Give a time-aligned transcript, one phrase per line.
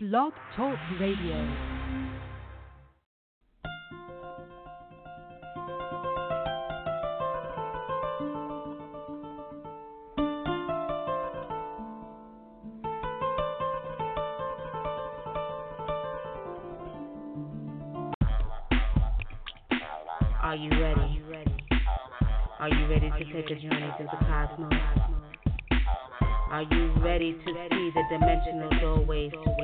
[0.00, 1.34] Blog Talk Radio.
[20.40, 21.22] Are you ready?
[22.60, 24.72] Are you ready to take a journey through the cosmos?
[26.50, 29.57] Are you ready to see the dimensional doorways to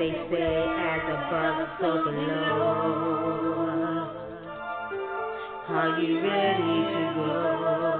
[0.00, 3.20] they say, as above, so below.
[5.68, 7.99] Are you ready to go?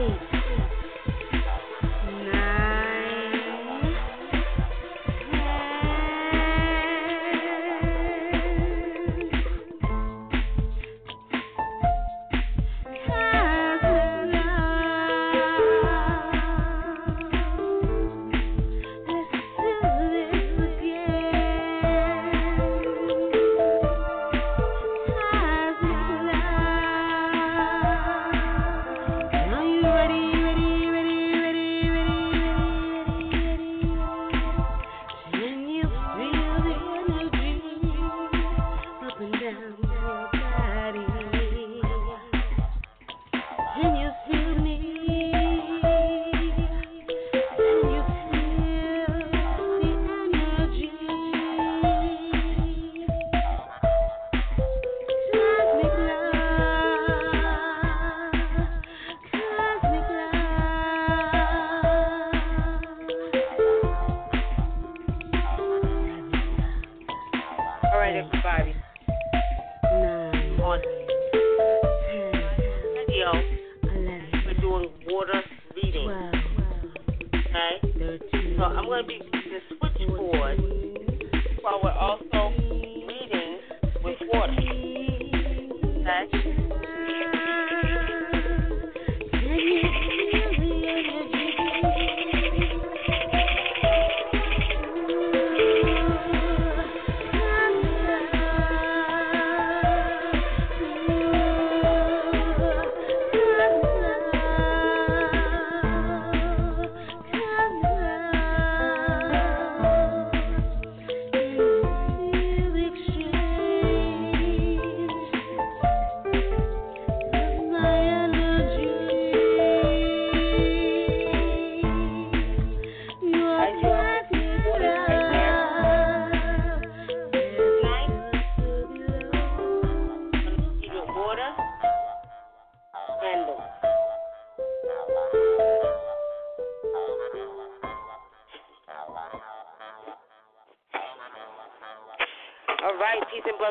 [0.00, 0.29] Eight,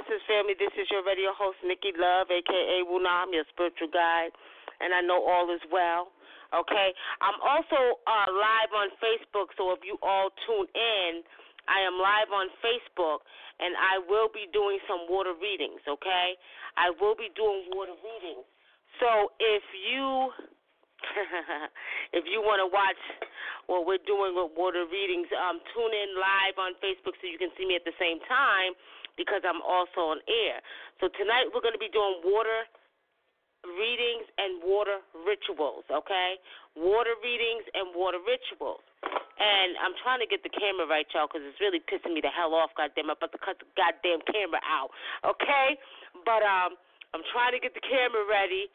[0.09, 0.57] blessings, family.
[0.57, 4.33] This is your radio host, Nikki Love, aka Wunam, your spiritual guide,
[4.81, 6.09] and I know all is well.
[6.49, 6.89] Okay,
[7.21, 11.21] I'm also uh, live on Facebook, so if you all tune in,
[11.69, 13.21] I am live on Facebook,
[13.61, 15.85] and I will be doing some water readings.
[15.85, 16.33] Okay,
[16.73, 18.49] I will be doing water readings.
[18.97, 20.33] So if you
[22.17, 22.97] if you want to watch
[23.69, 25.29] what we're doing with water readings.
[25.31, 28.73] Um, tune in live on Facebook so you can see me at the same time
[29.19, 30.63] because I'm also on air.
[31.03, 32.63] So tonight we're going to be doing water
[33.67, 36.39] readings and water rituals, okay?
[36.79, 38.79] Water readings and water rituals.
[39.39, 42.31] And I'm trying to get the camera right, y'all, because it's really pissing me the
[42.31, 43.11] hell off, goddamn.
[43.11, 44.91] I'm about to cut the goddamn camera out,
[45.27, 45.75] okay?
[46.23, 46.79] But um,
[47.11, 48.67] I'm trying to get the camera ready,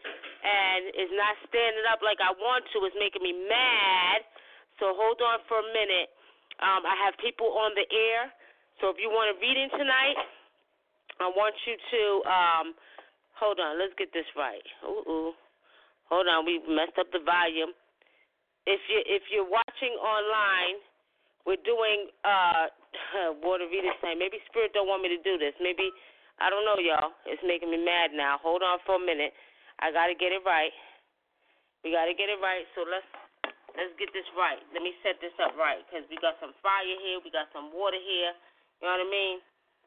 [0.45, 2.85] and it's not standing up like I want to.
[2.85, 4.25] It's making me mad.
[4.81, 6.13] So hold on for a minute.
[6.61, 8.33] Um, I have people on the air.
[8.81, 10.17] So if you want a reading tonight,
[11.21, 12.67] I want you to um,
[13.39, 13.79] hold on.
[13.79, 14.65] Let's get this right.
[14.83, 15.33] Ooh, ooh.
[16.11, 16.45] Hold on.
[16.45, 17.73] We messed up the volume.
[18.67, 20.81] If you if you're watching online,
[21.45, 22.73] we're doing uh,
[23.45, 24.17] water reading tonight.
[24.17, 25.53] Maybe Spirit don't want me to do this.
[25.61, 25.93] Maybe
[26.41, 27.15] I don't know, y'all.
[27.29, 28.41] It's making me mad now.
[28.43, 29.37] Hold on for a minute.
[29.79, 30.73] I gotta get it right.
[31.85, 32.65] We gotta get it right.
[32.75, 33.07] So let's
[33.77, 34.59] let's get this right.
[34.73, 37.21] Let me set this up right because we got some fire here.
[37.23, 38.33] We got some water here.
[38.81, 39.37] You know what I mean?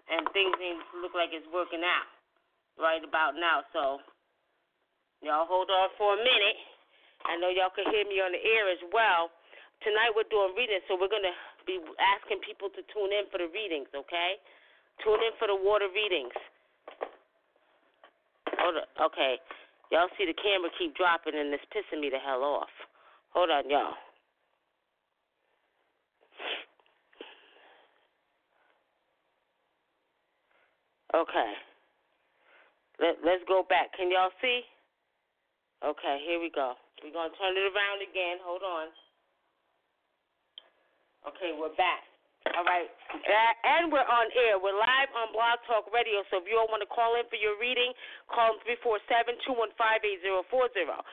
[0.08, 2.08] And things ain't look like it's working out
[2.80, 3.64] right about now.
[3.76, 4.00] So
[5.24, 6.60] y'all hold on for a minute.
[7.28, 9.34] I know y'all can hear me on the air as well.
[9.84, 11.36] Tonight we're doing readings, so we're gonna
[11.68, 13.92] be asking people to tune in for the readings.
[13.94, 14.40] Okay,
[15.04, 16.34] tune in for the water readings.
[18.58, 18.88] Hold on.
[19.12, 19.38] Okay,
[19.92, 22.72] y'all see the camera keep dropping and it's pissing me the hell off.
[23.36, 23.94] Hold on, y'all.
[31.16, 31.52] Okay.
[33.00, 33.94] Let, let's go back.
[33.96, 34.66] Can y'all see?
[35.86, 36.74] Okay, here we go.
[37.04, 38.42] We're going to turn it around again.
[38.42, 38.90] Hold on.
[41.30, 42.02] Okay, we're back.
[42.56, 42.90] All right.
[43.68, 44.58] And we're on air.
[44.58, 46.24] We're live on Blog Talk Radio.
[46.32, 47.92] So if you all want to call in for your reading,
[48.32, 49.76] call 347 215
[50.48, 51.04] 8040.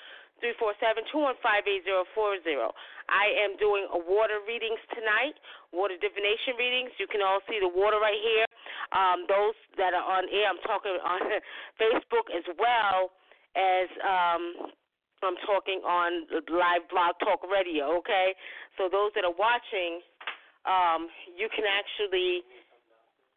[0.41, 2.71] 347 215 8040.
[3.11, 5.37] I am doing a water readings tonight,
[5.75, 6.95] water divination readings.
[6.97, 8.47] You can all see the water right here.
[8.93, 11.21] Um, those that are on air, I'm talking on
[11.81, 13.15] Facebook as well
[13.57, 14.75] as um,
[15.25, 18.35] I'm talking on live blog talk radio, okay?
[18.77, 20.05] So those that are watching,
[20.69, 22.45] um, you can actually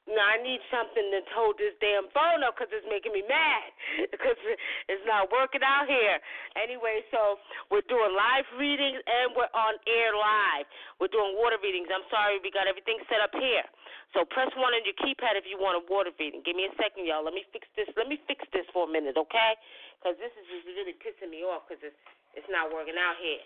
[0.07, 3.67] no, I need something to hold this damn phone up because it's making me mad
[4.13, 4.39] because
[4.87, 6.15] it's not working out here.
[6.55, 7.35] Anyway, so
[7.67, 10.65] we're doing live readings and we're on air live.
[11.03, 11.91] We're doing water readings.
[11.91, 13.67] I'm sorry, we got everything set up here.
[14.15, 16.39] So press one on your keypad if you want a water reading.
[16.47, 17.27] Give me a second, y'all.
[17.27, 17.91] Let me fix this.
[17.99, 19.59] Let me fix this for a minute, okay?
[19.99, 21.99] Because this is just really pissing me off because it's
[22.31, 23.43] it's not working out here.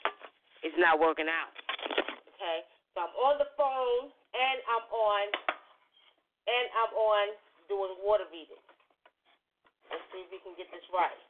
[0.62, 1.50] It's not working out.
[2.38, 2.70] Okay.
[2.94, 5.24] So I'm on the phone and I'm on
[6.52, 7.26] and I'm on
[7.72, 8.60] doing water reading.
[9.88, 11.22] Let's see if we can get this right.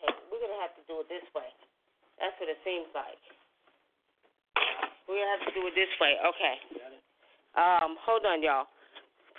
[0.00, 1.48] Okay, we're gonna have to do it this way.
[2.16, 3.20] That's what it seems like.
[5.04, 6.16] We're gonna have to do it this way.
[6.20, 6.56] Okay.
[7.56, 8.68] Um, hold on, y'all.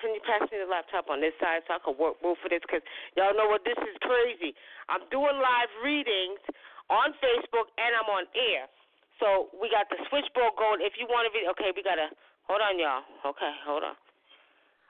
[0.02, 2.48] Can you pass me the laptop on this side so I can work move for
[2.48, 2.64] this?
[2.72, 2.80] Cause
[3.20, 4.56] y'all know what this is crazy.
[4.88, 6.40] I'm doing live readings
[6.88, 8.72] on Facebook and I'm on air.
[9.20, 10.80] So we got the switchboard going.
[10.80, 12.08] If you want to be okay, we got to
[12.48, 13.04] hold on, y'all.
[13.28, 13.96] Okay, hold on.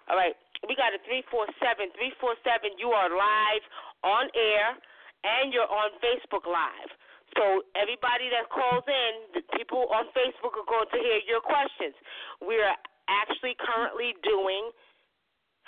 [0.10, 0.38] All right,
[0.70, 2.78] we got a three four seven three four seven.
[2.78, 3.64] You are live
[4.06, 4.78] on air,
[5.26, 6.94] and you're on Facebook Live.
[7.38, 11.94] So everybody that calls in, the people on Facebook are going to hear your questions.
[12.42, 12.74] We are
[13.10, 14.74] actually currently doing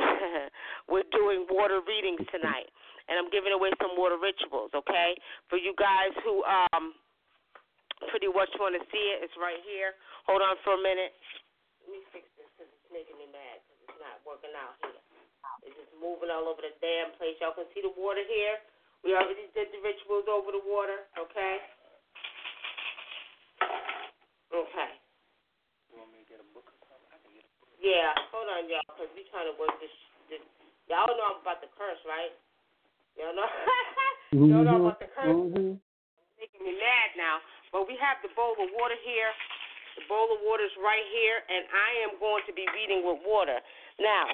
[0.90, 2.70] we're doing water readings tonight,
[3.10, 4.74] and I'm giving away some water rituals.
[4.74, 5.18] Okay,
[5.50, 6.94] for you guys who um
[8.10, 9.22] pretty much want to see it.
[9.22, 9.94] It's right here.
[10.26, 11.14] Hold on for a minute.
[11.86, 15.02] Let me fix this because it's making me mad because it's not working out here.
[15.66, 17.38] It's just moving all over the damn place.
[17.38, 18.58] Y'all can see the water here.
[19.02, 21.58] We already did the rituals over the water, okay?
[24.54, 24.92] Okay.
[25.90, 26.70] You want me to get a book?
[27.10, 27.74] I can get a book.
[27.82, 29.94] Yeah, hold on, y'all, because we trying to work this,
[30.30, 30.44] this.
[30.86, 32.34] Y'all know I'm about to curse, right?
[33.18, 33.50] Y'all know?
[34.38, 35.34] y'all know I'm about to curse?
[35.34, 35.82] Mm-hmm.
[36.38, 37.42] making me mad now.
[37.72, 39.32] But we have the bowl of water here.
[39.96, 43.20] The bowl of water is right here, and I am going to be reading with
[43.24, 43.60] water.
[44.00, 44.28] Now,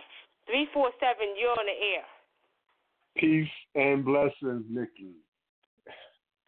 [0.50, 2.06] 347, you're on the air.
[3.18, 5.18] Peace and blessings, Nikki.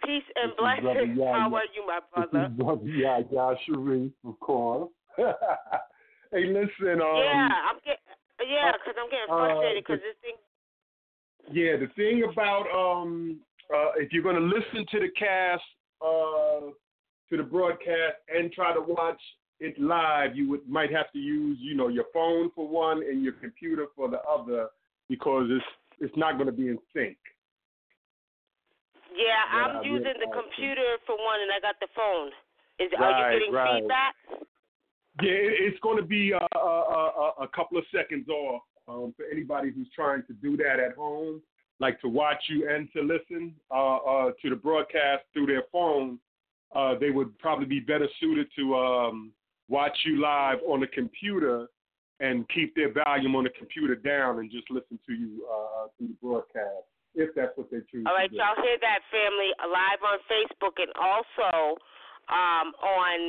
[0.06, 1.20] Peace and This blessings.
[1.20, 2.50] How are you, my brother?
[2.50, 4.90] Brother Yahya Sharif, of course.
[5.18, 8.00] hey, listen, um, yeah, I'm get,
[8.48, 10.38] yeah, because I'm getting uh, frustrated because the- this thing.
[11.52, 13.42] yeah, the thing about um,
[13.74, 15.64] uh, if you're gonna listen to the cast,
[16.02, 16.72] uh,
[17.30, 19.22] to the broadcast, and try to watch
[19.60, 23.24] it live, you would might have to use, you know, your phone for one and
[23.24, 24.68] your computer for the other
[25.10, 25.66] because it's
[26.00, 27.18] it's not going to be in sync.
[29.16, 32.32] Yeah, I'm I using the computer for one, and I got the phone.
[32.80, 33.82] Is are you getting right.
[33.82, 34.16] feedback?
[35.22, 39.26] Yeah, it's going to be uh, a, a, a couple of seconds off um, for
[39.30, 41.42] anybody who's trying to do that at home,
[41.80, 46.20] like to watch you and to listen uh, uh, to the broadcast through their phone.
[46.76, 49.32] Uh, they would probably be better suited to um,
[49.70, 51.68] watch you live on the computer
[52.20, 56.08] and keep their volume on the computer down and just listen to you uh, through
[56.08, 56.84] the broadcast,
[57.16, 58.06] if that's what they choose.
[58.06, 59.50] All right, y'all hear that, family?
[59.64, 61.80] Live on Facebook and also
[62.28, 63.20] um, on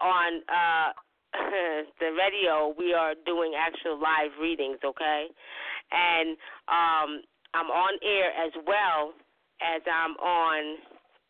[0.00, 0.90] on uh,
[2.00, 2.74] the radio.
[2.76, 5.26] We are doing actual live readings, okay?
[5.92, 6.36] And
[6.68, 7.22] um,
[7.54, 9.14] I'm on air as well
[9.60, 10.78] as I'm on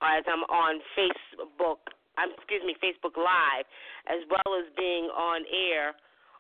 [0.01, 1.81] as I'm on Facebook.
[2.19, 3.65] I'm excuse me, Facebook Live,
[4.09, 5.97] as well as being on air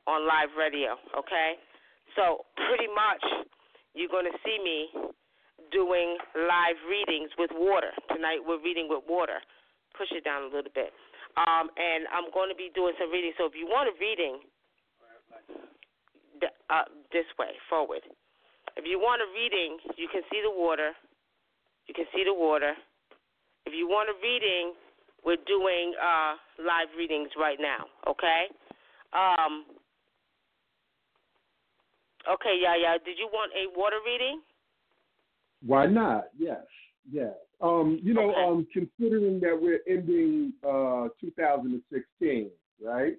[0.07, 0.97] on live radio.
[1.17, 1.61] Okay,
[2.17, 3.49] so pretty much
[3.95, 4.89] you're going to see me
[5.73, 7.93] doing live readings with water.
[8.09, 9.39] Tonight we're reading with water.
[9.97, 10.93] Push it down a little bit.
[11.37, 13.33] Um, and I'm going to be doing some reading.
[13.39, 14.43] So if you want a reading,
[16.71, 18.03] uh, this way, forward.
[18.81, 20.93] If you want a reading, you can see the water.
[21.87, 22.73] You can see the water.
[23.67, 24.73] If you want a reading,
[25.23, 28.49] we're doing uh, live readings right now, okay?
[29.13, 29.67] Um,
[32.33, 32.97] okay, yeah, yeah.
[33.05, 34.41] Did you want a water reading?
[35.67, 36.29] Why not?
[36.39, 36.65] Yes,
[37.13, 37.35] yes.
[37.61, 38.43] Um, you know, Okay.
[38.43, 42.51] um, considering that we're ending uh 2016,
[42.83, 43.19] right?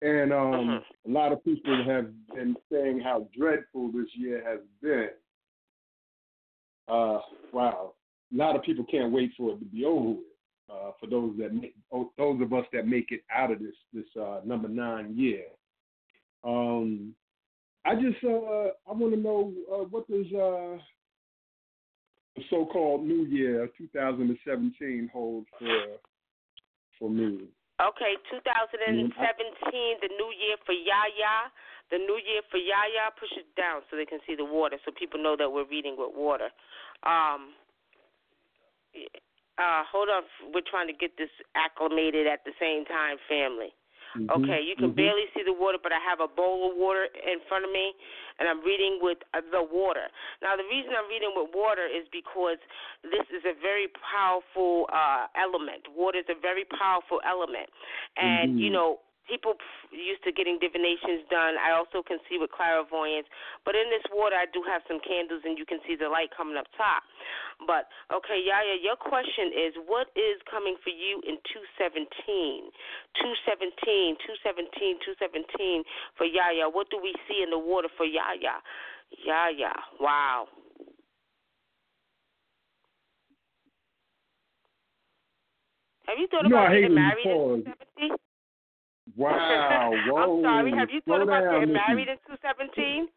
[0.00, 0.84] And um, Mhm.
[1.06, 5.10] a lot of people have been saying how dreadful this year has been.
[6.86, 7.20] Uh,
[7.52, 7.94] wow,
[8.32, 10.24] a lot of people can't wait for it to be over with.
[10.70, 13.74] Uh, for those that make, oh, those of us that make it out of this
[13.92, 15.46] this uh, number nine year.
[16.44, 17.14] Um,
[17.86, 20.78] I just uh, I want to know uh, what does uh,
[22.36, 25.98] the so-called New Year 2017 hold for
[26.98, 27.48] for me?
[27.78, 31.46] Okay, 2017, the new year for Yaya.
[31.94, 33.14] The new year for Yaya.
[33.14, 35.94] Push it down so they can see the water, so people know that we're reading
[35.94, 36.50] with water.
[37.06, 37.54] Um,
[39.58, 43.70] uh, hold on, we're trying to get this acclimated at the same time, family.
[44.16, 44.96] Mhm, Okay, you can mhm.
[44.96, 47.94] barely see the water, but I have a bowl of water in front of me,
[48.38, 50.08] and I'm reading with uh, the water.
[50.40, 52.58] Now, the reason I'm reading with water is because
[53.02, 55.88] this is a very powerful uh, element.
[55.94, 57.68] Water is a very powerful element,
[58.16, 59.00] and you know.
[59.28, 59.60] People
[59.92, 61.60] used to getting divinations done.
[61.60, 63.28] I also can see with clairvoyance.
[63.68, 66.32] But in this water, I do have some candles, and you can see the light
[66.32, 67.04] coming up top.
[67.68, 72.72] But okay, Yaya, your question is, what is coming for you in 217?
[73.20, 75.84] 217, 217, 217
[76.16, 76.64] for Yaya.
[76.72, 78.64] What do we see in the water for Yaya?
[79.12, 80.48] Yaya, wow.
[86.08, 88.16] Have you thought about getting married in 217?
[89.18, 90.38] Wow, whoa.
[90.38, 90.70] I'm sorry.
[90.78, 91.84] Have you thought Slow about down, getting Nikki.
[91.88, 93.08] married in 217?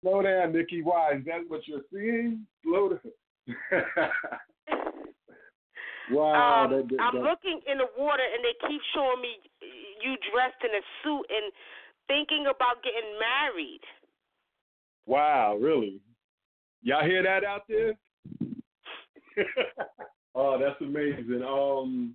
[0.00, 0.82] Slow down, Nikki.
[0.82, 1.14] Why?
[1.18, 2.46] Is that what you're seeing?
[2.62, 3.00] Slow down.
[6.12, 6.64] wow.
[6.64, 9.36] um, that, that, I'm that- looking in the water, and they keep showing me
[10.02, 11.52] you dressed in a suit and
[12.06, 13.80] thinking about getting married.
[15.06, 16.00] Wow, really?
[16.82, 17.94] Y'all hear that out there?
[20.34, 21.42] oh, that's amazing.
[21.42, 22.14] Um,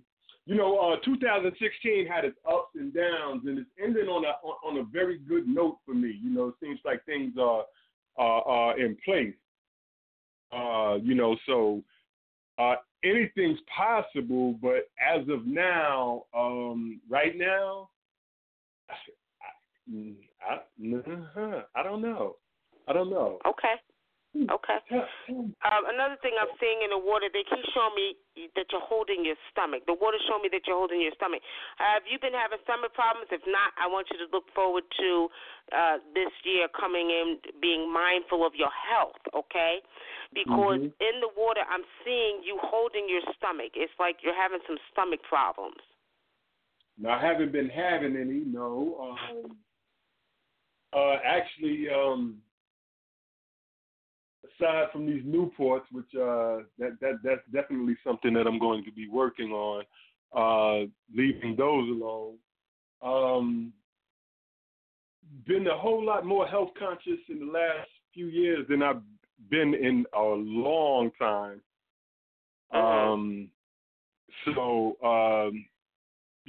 [0.50, 4.30] you know, uh, 2016 had its ups and downs, and it's ending on a
[4.66, 6.18] on, a very good note for me.
[6.20, 7.62] You know, it seems like things are
[8.16, 9.32] are, are in place.
[10.52, 11.84] Uh, you know, so
[12.58, 17.88] uh, anything's possible, but as of now, um, right now,
[18.90, 18.94] I,
[20.50, 22.34] I, uh-huh, I don't know.
[22.88, 23.38] I don't know.
[23.46, 23.74] Okay.
[24.36, 24.78] Okay.
[25.60, 28.16] Um, another thing I'm seeing in the water, they keep showing me
[28.56, 29.84] that you're holding your stomach.
[29.84, 31.42] The water showing me that you're holding your stomach.
[31.76, 33.28] Have you been having stomach problems?
[33.28, 35.28] If not, I want you to look forward to
[35.74, 39.82] uh, this year coming in, being mindful of your health, okay?
[40.32, 40.94] Because Mhm.
[40.96, 43.76] in the water, I'm seeing you holding your stomach.
[43.76, 45.82] It's like you're having some stomach problems.
[46.96, 48.96] Now, I haven't been having any, no.
[49.00, 49.58] Um,
[50.92, 52.42] uh, actually, um,
[54.60, 58.92] aside from these Newports, which uh, that that that's definitely something that I'm going to
[58.92, 59.84] be working on,
[60.36, 62.36] uh, leaving those alone.
[63.02, 63.72] Um,
[65.46, 69.02] been a whole lot more health conscious in the last few years than I've
[69.48, 71.62] been in a long time.
[72.72, 72.78] Mhm.
[72.78, 73.50] Um,
[74.44, 75.66] so um,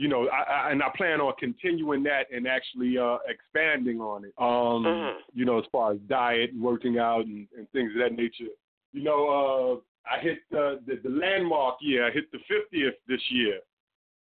[0.02, 4.26] you know, I, I, and I plan on continuing that and actually uh, expanding on
[4.26, 4.34] it.
[4.40, 5.14] Um, Mhm.
[5.36, 8.52] You know, as far as diet, working out, and, and things of that nature.
[8.94, 12.08] You know, I hit the, the the landmark year.
[12.08, 13.60] I hit the 50th this year,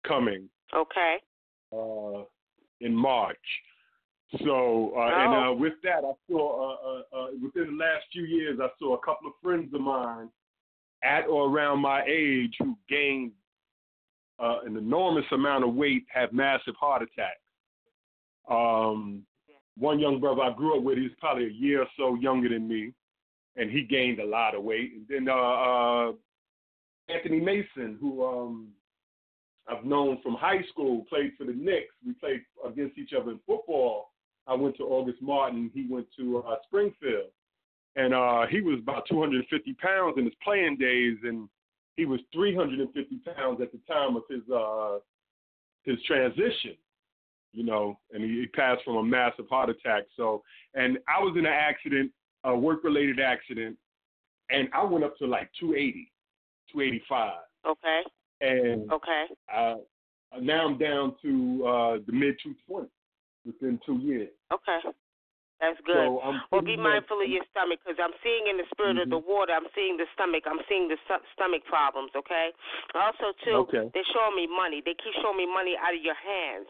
[0.07, 1.15] coming Okay.
[1.75, 2.21] uh,
[2.79, 3.47] in March.
[4.45, 5.43] So, uh, and Oh.
[5.43, 8.93] uh, with that, I saw uh, uh, uh, within the last few years, I saw
[8.93, 10.29] a couple of friends of mine
[11.01, 13.31] at or around my age who gained
[14.39, 17.39] uh, an enormous amount of weight have massive heart attacks.
[18.49, 19.23] Um,
[19.77, 22.67] one young brother I grew up with, he's probably a year or so younger than
[22.67, 22.93] me,
[23.55, 24.91] and he gained a lot of weight.
[24.93, 26.11] And then uh, uh,
[27.09, 28.67] Anthony Mason, who um,
[29.67, 31.93] I've known from high school, played for the Knicks.
[32.05, 34.09] We played against each other in football.
[34.45, 35.71] I went to August Martin.
[35.73, 37.31] He went to uh, Springfield,
[37.95, 41.47] and uh, he was about 250 pounds in his playing days, and
[41.95, 44.99] he was 350 pounds at the time of his uh,
[45.83, 46.75] his transition.
[47.51, 50.05] You know, and he, passed from a massive heart attack.
[50.17, 50.41] So,
[50.73, 52.11] and I was in an accident,
[52.43, 53.77] a work-related accident,
[54.49, 56.11] and I went up to like 280,
[56.71, 57.33] 285,
[57.67, 58.01] Okay.
[58.41, 59.25] and Okay.
[59.53, 59.75] uh,
[60.41, 62.89] now I'm down to uh, the mid 220
[63.45, 64.29] within two years.
[64.51, 64.79] Okay.
[65.63, 65.95] That's good.
[65.95, 69.07] So Well, be much- mindful of your stomach because I'm seeing in the spirit of
[69.07, 69.31] the Mm-hmm.
[69.31, 69.53] water.
[69.55, 70.43] I'm seeing the stomach.
[70.45, 72.11] I'm seeing the sto- stomach problems.
[72.15, 72.51] Okay.
[72.93, 73.87] Also, too, Okay.
[73.95, 74.81] they're showing me money.
[74.83, 76.67] They keep showing me money out of your hands.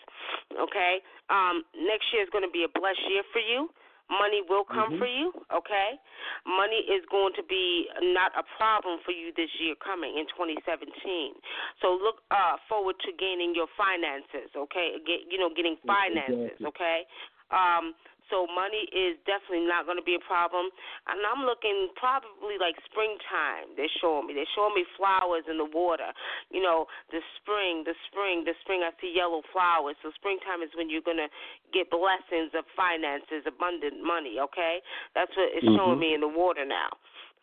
[0.53, 1.01] Okay.
[1.33, 3.73] Um, next year is going to be a blessed year for you.
[4.09, 4.99] Money will come Mhm.
[4.99, 5.33] for you.
[5.49, 5.97] Okay.
[6.45, 11.33] Money is going to be not a problem for you this year coming in 2017.
[11.81, 14.53] So look uh, forward to gaining your finances.
[14.55, 14.99] Okay.
[14.99, 16.51] Get you know getting finances.
[16.61, 16.67] Exactly.
[16.67, 17.05] Okay.
[17.49, 17.95] Um,
[18.29, 20.69] so money is definitely not going to be a problem.
[21.07, 23.75] And I'm looking probably like springtime.
[23.75, 24.33] They're showing me.
[24.37, 26.11] They're showing me flowers in the water.
[26.51, 28.83] You know, the spring, the spring, the spring.
[28.83, 29.95] I see yellow flowers.
[30.03, 31.31] So springtime is when you're going to
[31.73, 34.39] get blessings of finances, abundant money.
[34.39, 34.79] Okay,
[35.15, 35.99] that's what it's showing Mhm.
[35.99, 36.89] me in the water now.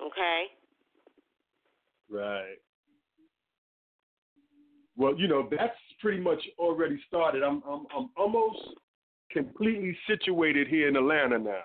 [0.00, 0.52] Okay.
[2.08, 2.58] Right.
[4.96, 7.42] Well, you know that's pretty much already started.
[7.42, 8.76] I'm I'm I'm almost
[9.32, 11.62] completely situated here in Atlanta now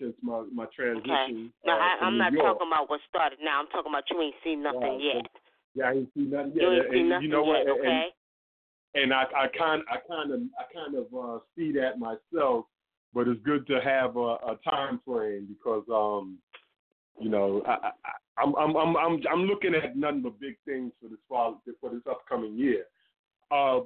[0.00, 1.52] since my my transition.
[1.64, 2.44] Now uh, I, I'm New not York.
[2.44, 3.38] talking about what started.
[3.42, 5.26] Now I'm talking about you ain't seen nothing yet.
[5.74, 6.62] Yeah, I ain't seen nothing yet.
[6.62, 7.58] You ain't and, seen nothing you know what?
[7.58, 7.68] yet.
[7.68, 8.06] And- Okay.
[8.94, 12.66] and I, I kind I kind of I kind of uh, see that myself,
[13.12, 16.38] but it's good to have a, a time frame because um
[17.20, 20.92] you know I, I I'm I'm I'm I'm I'm looking at nothing but big things
[21.00, 22.84] for this fall for this upcoming year.
[23.50, 23.80] Uh,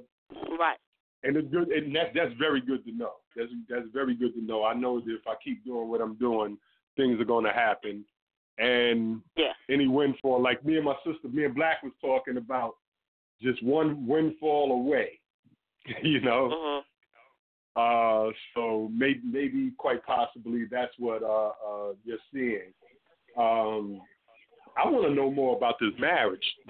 [0.59, 0.79] Right.
[1.23, 3.13] And it's good, and that's that's very good to know.
[3.35, 4.63] That's that's very good to know.
[4.63, 6.57] I know that if I keep doing what I'm doing,
[6.97, 8.05] things are going to happen.
[8.59, 9.53] And Yeah.
[9.69, 12.75] any windfall, like me and my sister, me and Black was talking about,
[13.41, 15.19] just one windfall away.
[16.03, 16.49] you know.
[16.49, 16.83] Mhm.
[17.75, 22.71] Uh, so maybe maybe quite possibly that's what uh, uh, you're seeing.
[23.35, 23.99] Um,
[24.77, 26.45] I want to know more about this marriage.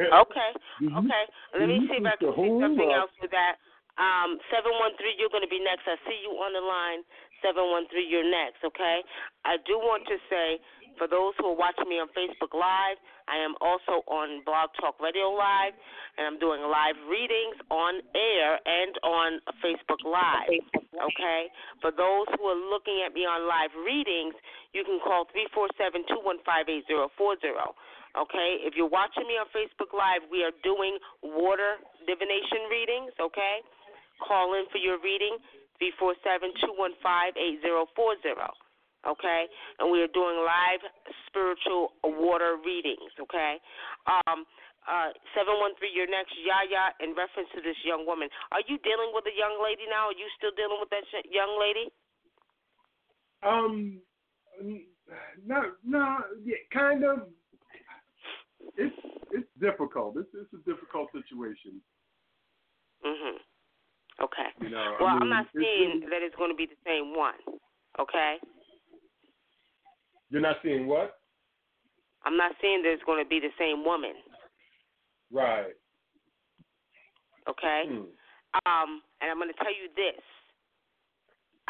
[0.00, 0.50] Okay.
[0.80, 1.24] Okay.
[1.58, 3.56] Let me see if I can see something else with that.
[4.00, 5.84] Um, seven one three, you're going to be next.
[5.84, 7.04] I see you on the line.
[7.44, 8.64] Seven one three, you're next.
[8.64, 9.04] Okay.
[9.44, 10.56] I do want to say
[10.98, 15.00] for those who are watching me on Facebook Live, I am also on Blog Talk
[15.00, 15.72] Radio Live,
[16.18, 19.28] and I'm doing live readings on air and on
[19.64, 20.62] Facebook Live.
[20.92, 21.48] Okay?
[21.80, 24.36] For those who are looking at me on live readings,
[24.76, 27.76] you can call 347 215 8040
[28.18, 28.60] okay?
[28.64, 33.64] If you're watching me on Facebook Live, we are doing water divination readings, okay?
[34.20, 35.38] Call in for your reading,
[35.80, 38.61] 347 215 8040.
[39.02, 39.46] Okay,
[39.80, 40.82] and we are doing live
[41.26, 43.10] spiritual water readings.
[43.18, 43.58] Okay,
[44.06, 44.46] um,
[44.86, 45.90] uh, seven one three.
[45.90, 46.94] Your next Yaya.
[47.02, 50.14] In reference to this young woman, are you dealing with a young lady now?
[50.14, 51.90] Are you still dealing with that sh- young lady?
[53.42, 53.98] Um,
[55.46, 57.26] no, no, yeah, kind of.
[58.76, 58.94] It's
[59.32, 60.14] it's difficult.
[60.16, 61.82] It's it's a difficult situation.
[63.04, 63.34] Mhm.
[64.22, 64.48] Okay.
[64.60, 64.96] You know.
[65.00, 67.34] Well, I I'm mean, not it's- seeing that it's going to be the same one.
[67.98, 68.38] Okay.
[70.32, 71.20] You're not seeing what?
[72.24, 74.16] I'm not saying that it's going to be the same woman.
[75.30, 75.76] Right.
[77.44, 77.82] Okay.
[77.86, 78.08] Hmm.
[78.64, 78.90] Um,
[79.20, 80.22] and I'm going to tell you this.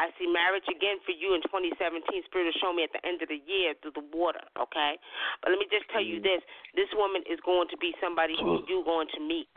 [0.00, 2.00] I see marriage again for you in 2017.
[2.30, 4.40] Spirit will show me at the end of the year through the water.
[4.56, 4.96] Okay.
[5.42, 6.24] But let me just tell you Mm.
[6.24, 6.40] this:
[6.78, 9.52] this woman is going to be somebody who you're going to meet.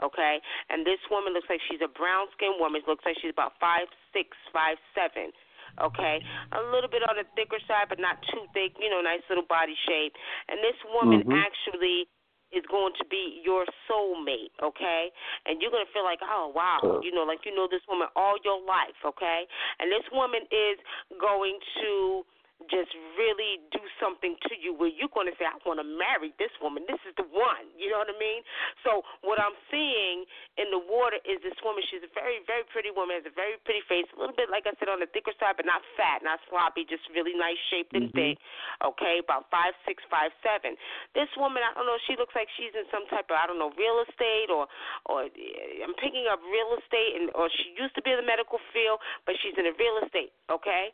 [0.00, 0.38] Okay.
[0.70, 2.80] And this woman looks like she's a brown skinned woman.
[2.86, 5.34] Looks like she's about five six, five seven.
[5.80, 6.18] Okay,
[6.52, 8.74] a little bit on the thicker side, but not too thick.
[8.80, 10.14] You know, nice little body shape.
[10.48, 11.32] And this woman Mhm.
[11.32, 12.08] actually
[12.50, 15.12] is going to be your soulmate, okay?
[15.44, 18.08] And you're going to feel like, oh, wow, you know, like you know this woman
[18.16, 19.46] all your life, okay?
[19.78, 20.78] And this woman is
[21.20, 22.24] going to
[22.66, 26.34] just really do something to you where you're going to say, I want to marry
[26.42, 26.82] this woman.
[26.90, 27.70] This is the one.
[27.78, 28.42] You know what I mean?
[28.82, 30.26] So what I'm seeing
[30.58, 31.86] in the water is this woman.
[31.86, 34.66] She's a very, very pretty woman, has a very pretty face, a little bit, like
[34.66, 37.94] I said, on the thicker side, but not fat, not sloppy, just really nice shaped
[37.94, 38.34] and Mhm.
[38.34, 38.36] thick.
[38.82, 40.76] Okay, about five six, five seven.
[41.14, 43.58] This woman, I don't know, she looks like she's in some type of, I don't
[43.62, 44.66] know, real estate or,
[45.06, 48.26] or eh, I'm picking up real estate, and or she used to be in the
[48.26, 50.32] medical field, but she's in the real estate.
[50.50, 50.90] Okay.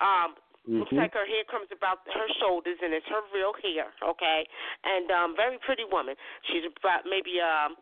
[0.00, 0.36] Um,
[0.68, 0.98] Looks Mhm.
[0.98, 4.46] like her hair comes about her shoulders, and it's her real hair, okay?
[4.84, 6.14] And um, very pretty woman.
[6.42, 7.74] She's about maybe um,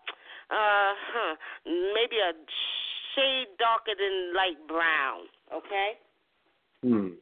[0.51, 2.33] uh, huh, maybe a
[3.15, 5.99] shade darker than light brown, okay?
[6.83, 7.19] Hmm.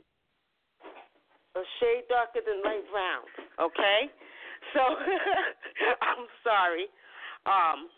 [1.57, 3.25] A shade darker than light brown,
[3.59, 4.11] okay?
[4.75, 4.81] So
[6.03, 6.89] I'm sorry.
[7.47, 7.89] Um,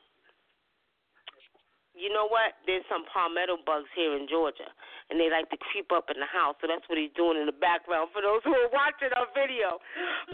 [1.97, 2.53] you know what?
[2.67, 4.69] There's some palmetto bugs here in Georgia,
[5.07, 6.59] and they like to creep up in the house.
[6.59, 9.79] So that's what he's doing in the background for those who are watching our video.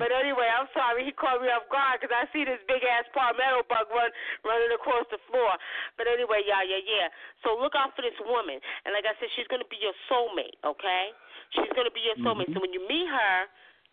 [0.00, 3.04] But anyway, I'm sorry he caught me off guard because I see this big ass
[3.12, 4.08] palmetto bug run
[4.48, 5.52] running across the floor.
[6.00, 7.08] But anyway, yeah, yeah, yeah.
[7.44, 8.56] So look out for this woman,
[8.88, 10.56] and like I said, she's gonna be your soulmate.
[10.64, 11.12] Okay?
[11.52, 12.48] She's gonna be your soulmate.
[12.56, 13.48] So when you meet her.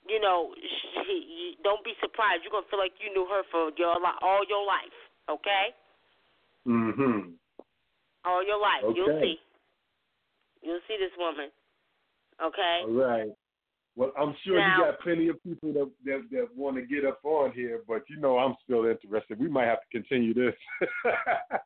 [0.08, 2.42] You know, she, you, don't be surprised.
[2.42, 4.96] You're gonna feel like you knew her for your all your life.
[5.28, 5.76] Okay?
[6.66, 7.36] Mhm.
[8.24, 8.82] all your life.
[8.96, 9.40] You'll see.
[10.62, 11.50] You'll see this woman.
[12.44, 12.82] Okay?
[12.86, 13.32] All right.
[13.96, 17.06] Well, I'm sure Now- you got plenty of people that that, that want to get
[17.06, 19.40] up on here, but you know I'm still interested.
[19.40, 20.56] We might have to continue this.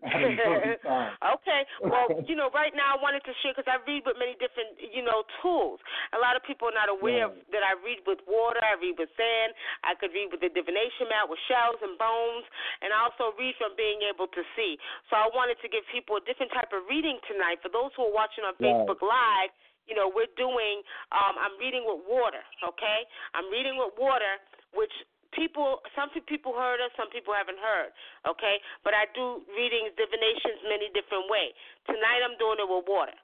[0.00, 1.12] at another time.
[1.36, 1.62] okay.
[1.84, 4.76] Well, you know, right now I wanted to share because I read with many different,
[4.80, 5.78] you know, tools.
[6.16, 8.96] A lot of people are not aware of, that I read with water, I read
[8.96, 9.52] with sand,
[9.84, 12.46] I could read with the divination mat, with shells and bones,
[12.80, 14.80] and I also read from being able to see.
[15.12, 17.60] So I wanted to give people a different type of reading tonight.
[17.60, 18.68] For those who are watching on Right.
[18.68, 19.50] Facebook Live,
[19.86, 23.02] you know, we're doing, um, I'm reading with water, okay?
[23.34, 24.38] I'm reading with water,
[24.74, 24.92] which
[25.32, 27.90] people, some people heard us, some people haven't heard,
[28.28, 28.60] okay?
[28.84, 31.52] But I do readings, divinations, many different ways.
[31.88, 33.16] Tonight I'm doing it with water.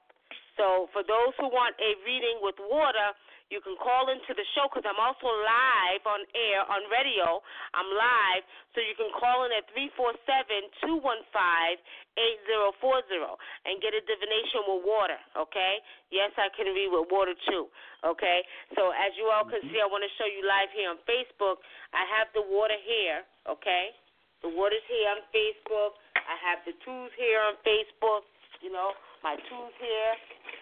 [0.59, 3.15] So for those who want a reading with water,
[3.47, 7.41] you can call into the show because I'm also live on air on radio.
[7.73, 8.45] I'm live,
[8.75, 11.81] so you can call in at three four seven two one five
[12.19, 15.17] eight zero four zero and get a divination with water.
[15.33, 15.81] Okay?
[16.13, 17.71] Yes, I can read with water too.
[18.05, 18.45] Okay?
[18.77, 19.73] So as you all can mm-hmm.
[19.73, 21.63] see, I want to show you live here on Facebook.
[21.89, 23.25] I have the water here.
[23.49, 23.97] Okay?
[24.45, 25.97] The water's here on Facebook.
[26.13, 28.29] I have the tools here on Facebook.
[28.61, 28.93] You know,
[29.23, 30.13] my tools here,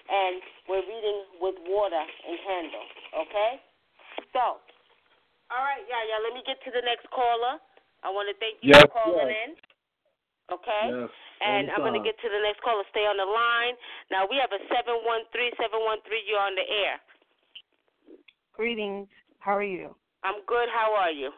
[0.09, 2.85] and we're reading with water and candle.
[3.25, 3.51] Okay?
[4.33, 4.61] So,
[5.53, 6.19] all right, yeah, yeah.
[6.23, 7.61] Let me get to the next caller.
[8.03, 9.41] I want to thank you Yes, for calling yes.
[9.45, 9.49] in.
[10.47, 10.85] Okay?
[10.95, 11.11] Yes,
[11.43, 12.83] And I'm going to get to the next caller.
[12.91, 13.75] Stay on the line.
[14.09, 16.29] Now, we have a 713 713.
[16.29, 16.95] You're on the air.
[18.53, 19.07] Greetings.
[19.39, 19.95] How are you?
[20.23, 20.67] I'm good.
[20.71, 21.31] How are you?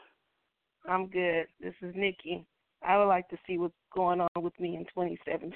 [0.88, 1.46] I'm good.
[1.60, 2.46] This is Nikki.
[2.86, 5.52] I would like to see what's going on with me in 2017.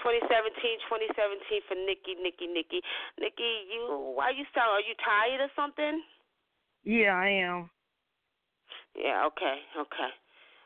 [0.00, 2.80] 2017, 2017 for Nikki, Nikki, Nikki.
[3.20, 6.00] Nikki, you, why you sound, are you tired or something?
[6.84, 7.70] Yeah, I am.
[8.96, 10.10] Yeah, okay, okay.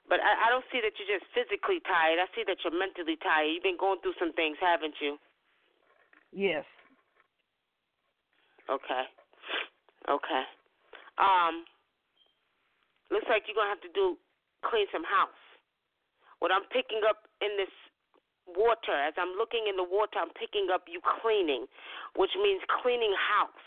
[0.09, 2.21] But I, I don't see that you're just physically tired.
[2.21, 3.51] I see that you're mentally tired.
[3.51, 5.17] You've been going through some things, haven't you?
[6.31, 6.65] Yes.
[8.69, 9.05] Okay.
[10.09, 10.45] Okay.
[11.17, 11.65] Um,
[13.11, 14.19] looks like you're gonna have to do
[14.65, 15.41] clean some house.
[16.41, 17.73] What I'm picking up in this
[18.47, 21.67] water, as I'm looking in the water, I'm picking up you cleaning,
[22.17, 23.65] which means cleaning house.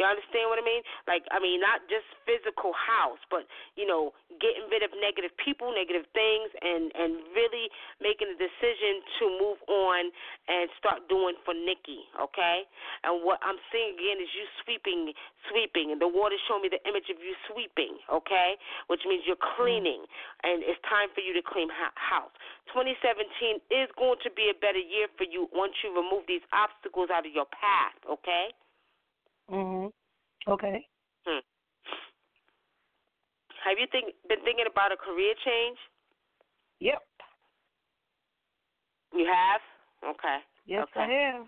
[0.00, 0.80] You understand what I mean?
[1.04, 3.44] Like, I mean, not just physical house, but
[3.76, 7.68] you know, getting rid of negative people, negative things, and and really
[8.00, 10.08] making a decision to move on
[10.48, 12.08] and start doing for Nikki.
[12.16, 12.64] Okay?
[13.04, 15.12] And what I'm seeing again is you sweeping,
[15.52, 18.00] sweeping, and the water showing me the image of you sweeping.
[18.08, 18.56] Okay?
[18.88, 19.60] Which means you're mm-hmm.
[19.60, 20.02] cleaning,
[20.46, 22.32] and it's time for you to clean house.
[22.72, 27.12] 2017 is going to be a better year for you once you remove these obstacles
[27.12, 27.96] out of your path.
[28.08, 28.54] Okay?
[29.50, 29.92] Mhm.
[30.48, 30.88] Okay.
[31.26, 31.40] Hmm.
[33.64, 35.78] Have you think, been thinking about a career change?
[36.80, 37.02] Yep.
[39.14, 39.60] You have?
[40.02, 40.38] Okay.
[40.66, 41.14] Yes, I Okay.
[41.14, 41.46] have.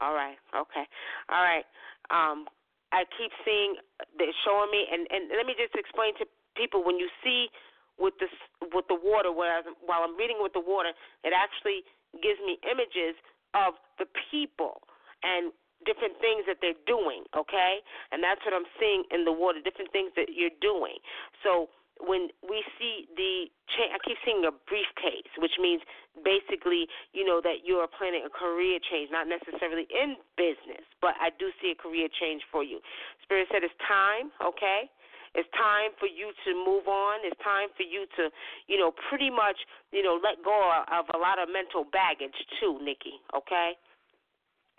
[0.00, 0.38] All right.
[0.56, 0.86] Okay.
[1.28, 1.66] All right.
[2.10, 2.48] Um,
[2.92, 3.76] I keep seeing
[4.18, 7.50] they're showing me, and and let me just explain to people when you see
[7.98, 8.32] with this
[8.72, 10.90] with the water, whereas while I'm reading with the water,
[11.22, 11.84] it actually
[12.18, 13.14] gives me images
[13.54, 14.80] of the people
[15.22, 15.52] and
[15.86, 17.24] different things that they're doing.
[17.36, 17.80] Okay,
[18.12, 20.98] and that's what I'm seeing in the water, different things that you're doing.
[21.42, 21.68] So
[22.00, 25.84] when we see the change, I keep seeing a briefcase, which means
[26.24, 31.14] basically, you know, that you are planning a career change, not necessarily in business, but
[31.20, 32.80] I do see a career change for you.
[33.22, 34.88] Spirit said it's time, okay?
[35.34, 37.22] It's time for you to move on.
[37.22, 38.34] It's time for you to,
[38.66, 39.62] you know, pretty much,
[39.92, 40.56] you know, let go
[40.90, 43.22] of a lot of mental baggage too, Nikki.
[43.30, 43.78] Okay.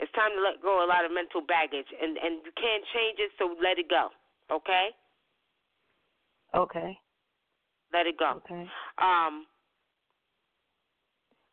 [0.02, 2.84] It's time to let go of a lot of mental baggage, and and you can't
[2.94, 4.10] change it, so let it go.
[4.50, 4.90] Okay.
[6.54, 6.98] Okay.
[7.94, 8.42] Let it go.
[8.44, 8.68] Okay.
[8.98, 9.46] Um,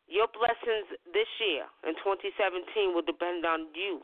[0.09, 4.01] your blessings this year in 2017 will depend on you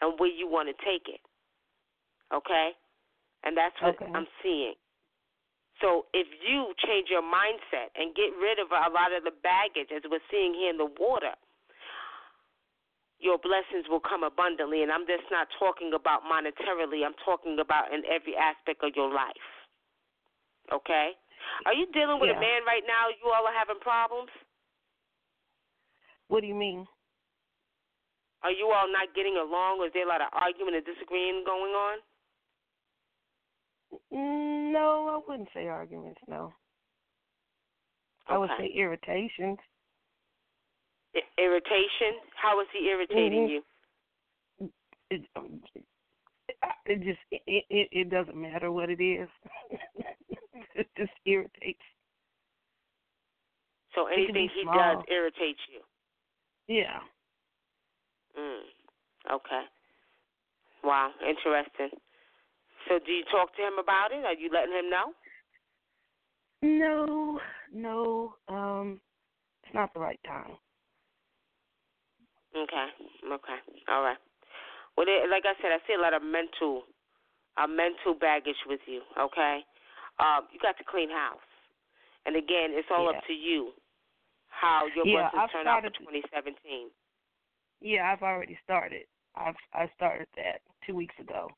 [0.00, 1.20] and where you want to take it.
[2.32, 2.72] Okay?
[3.44, 4.10] And that's what Okay.
[4.14, 4.74] I'm seeing.
[5.80, 9.92] So if you change your mindset and get rid of a lot of the baggage,
[9.92, 11.34] as we're seeing here in the water,
[13.20, 14.82] your blessings will come abundantly.
[14.82, 19.12] And I'm just not talking about monetarily, I'm talking about in every aspect of your
[19.12, 19.46] life.
[20.72, 21.12] Okay?
[21.66, 22.36] Are you dealing with Yeah.
[22.36, 23.08] a man right now?
[23.08, 24.30] You all are having problems?
[26.28, 26.86] What do you mean?
[28.42, 29.80] Are you all not getting along?
[29.80, 31.98] Or is there a lot of argument and disagreeing going on?
[34.12, 36.20] Mm, No, I wouldn't say arguments.
[36.28, 36.54] No,
[38.28, 38.34] okay.
[38.34, 39.58] I would say irritations.
[41.14, 42.20] I- irritation?
[42.34, 43.50] How is he irritating Mhm.
[43.50, 43.62] you?
[45.10, 45.22] It,
[46.86, 49.28] it just it, it it doesn't matter what it is.
[50.74, 51.82] it just irritates.
[53.94, 54.74] So It could be anything he small.
[54.74, 55.80] does irritates you.
[56.68, 57.00] Yeah.
[58.38, 58.62] Mm.
[59.34, 59.62] Okay.
[60.84, 61.90] Wow, interesting.
[62.88, 64.24] So do you talk to him about it?
[64.24, 65.12] Are you letting him know?
[66.62, 67.40] No,
[67.72, 68.34] no.
[68.48, 69.00] Um,
[69.64, 70.56] it's not the right time.
[72.56, 72.88] Okay.
[73.32, 73.58] Okay.
[73.88, 74.18] All right.
[74.96, 76.84] Well, there, like I said, I see a lot of mental,
[77.56, 79.02] uh, mental baggage with you.
[79.18, 79.60] Okay.
[80.20, 81.40] Um, you got to clean house,
[82.26, 83.08] and again, it's all Yeah.
[83.08, 83.72] up to you
[84.48, 86.90] how your Yeah, blessings I've turn out for 2017.
[87.82, 89.04] Yeah, I've already started.
[89.36, 91.48] I've I started that two weeks ago.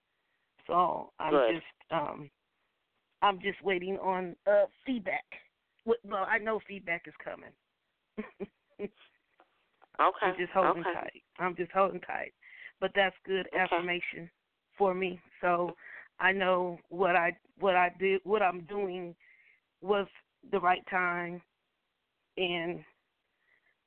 [0.67, 1.47] So I'm Good.
[1.47, 2.31] just um
[3.23, 5.25] I'm just waiting on uh feedback.
[5.87, 7.53] Well, I know feedback is coming.
[10.01, 10.27] Okay.
[10.27, 10.93] I'm just holding okay.
[10.95, 11.23] tight.
[11.39, 12.33] I'm just holding tight.
[12.81, 13.59] But that's good Okay.
[13.59, 14.31] affirmation
[14.77, 15.21] for me.
[15.41, 15.75] So
[16.19, 19.15] I know what I what I did what I'm doing
[19.81, 20.07] was
[20.51, 21.41] the right time
[22.37, 22.85] and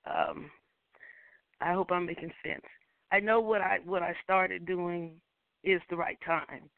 [0.06, 0.52] um
[1.62, 2.66] I hope I'm making sense.
[3.12, 5.20] I know what I what I started doing
[5.64, 6.70] is the right time.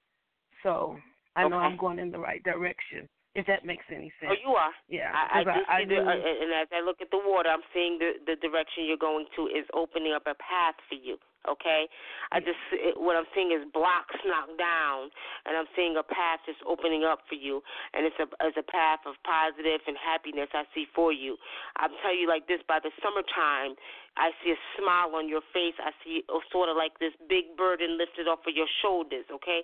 [0.63, 0.98] So
[1.36, 1.66] I know Okay.
[1.66, 3.08] I'm going in the right direction.
[3.38, 4.34] If that makes any sense.
[4.34, 4.73] Oh, you are.
[4.89, 5.13] yeah.
[5.13, 7.62] I, I do see I, the, uh, and as I look at the water, I'm
[7.69, 11.21] seeing the the direction you're going to is opening up a path for you.
[11.47, 11.88] Okay,
[12.31, 15.10] I just it, what I'm seeing is blocks knocked down,
[15.47, 17.63] and I'm seeing a path just opening up for you,
[17.95, 21.39] and it's a it's a path of positive and happiness I see for you.
[21.79, 23.79] I'm telling you like this: by the summertime,
[24.19, 25.79] I see a smile on your face.
[25.79, 29.25] I see a, sort of like this big burden lifted off of your shoulders.
[29.31, 29.63] Okay,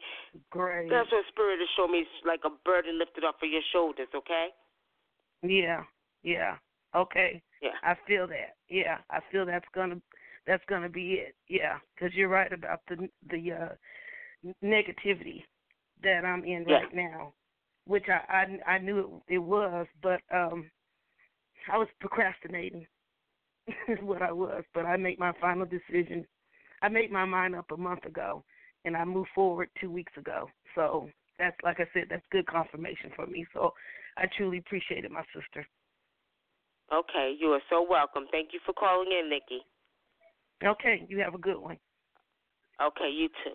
[0.49, 0.89] great.
[0.89, 2.07] that's what spirit is showing me.
[2.07, 4.07] It's like a burden lifted off of your shoulders.
[4.15, 4.55] Okay.
[5.43, 5.83] Yeah,
[6.23, 6.55] yeah.
[6.95, 7.41] Okay.
[7.61, 7.75] Yeah.
[7.83, 8.55] I feel that.
[8.69, 10.01] Yeah, I feel that's gonna
[10.47, 11.35] that's gonna be it.
[11.47, 15.43] Yeah, because you're right about the the uh, negativity
[16.03, 16.75] that I'm in Yeah.
[16.75, 17.33] right now,
[17.85, 20.69] which I I, I knew it, it was, but um,
[21.71, 22.87] I was procrastinating.
[23.87, 26.25] is what I was, but I made my final decision.
[26.81, 28.43] I made my mind up a month ago,
[28.83, 30.49] and I moved forward two weeks ago.
[30.75, 33.45] So that's like I said, that's good confirmation for me.
[33.53, 33.73] So
[34.17, 35.65] I truly appreciate it, my sister.
[36.93, 38.25] Okay, you are so welcome.
[38.31, 39.63] Thank you for calling in, Nikki.
[40.65, 41.77] Okay, you have a good one.
[42.81, 43.53] Okay, you too.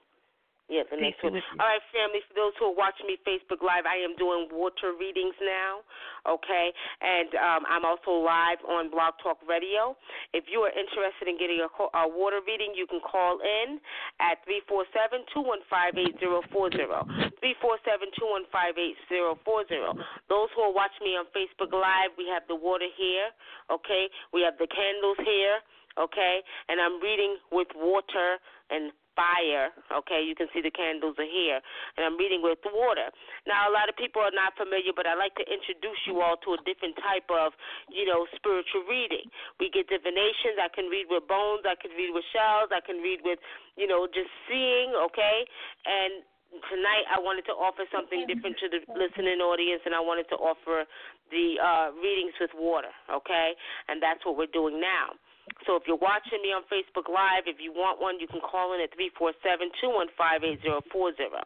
[0.68, 1.32] Yeah, the next one.
[1.32, 2.20] All right, family.
[2.28, 5.80] For those who are watching me Facebook Live, I am doing water readings now.
[6.28, 6.68] Okay,
[7.00, 9.96] and um, I'm also live on Blog Talk Radio.
[10.36, 13.80] If you are interested in getting a, a water reading, you can call in
[14.20, 17.00] at three four seven two one five eight zero four zero.
[17.40, 19.96] Three four seven two one five eight zero four zero.
[20.28, 23.32] Those who are watching me on Facebook Live, we have the water here.
[23.72, 25.64] Okay, we have the candles here.
[25.98, 28.38] Okay, and I'm reading with water
[28.70, 29.74] and fire.
[29.90, 31.58] Okay, you can see the candles are here,
[31.98, 33.10] and I'm reading with water.
[33.50, 36.38] Now, a lot of people are not familiar, but I'd like to introduce you all
[36.46, 37.50] to a different type of,
[37.90, 39.26] you know, spiritual reading.
[39.58, 40.62] We get divinations.
[40.62, 41.66] I can read with bones.
[41.66, 42.70] I can read with shells.
[42.70, 43.42] I can read with,
[43.74, 44.94] you know, just seeing.
[45.10, 45.42] Okay,
[45.82, 46.22] and
[46.70, 50.38] tonight I wanted to offer something different to the listening audience, and I wanted to
[50.38, 50.86] offer
[51.34, 52.94] the uh, readings with water.
[53.10, 53.58] Okay,
[53.90, 55.18] and that's what we're doing now.
[55.66, 58.74] So if you're watching me on Facebook Live, if you want one, you can call
[58.74, 61.42] in at three four seven two one five eight zero four zero.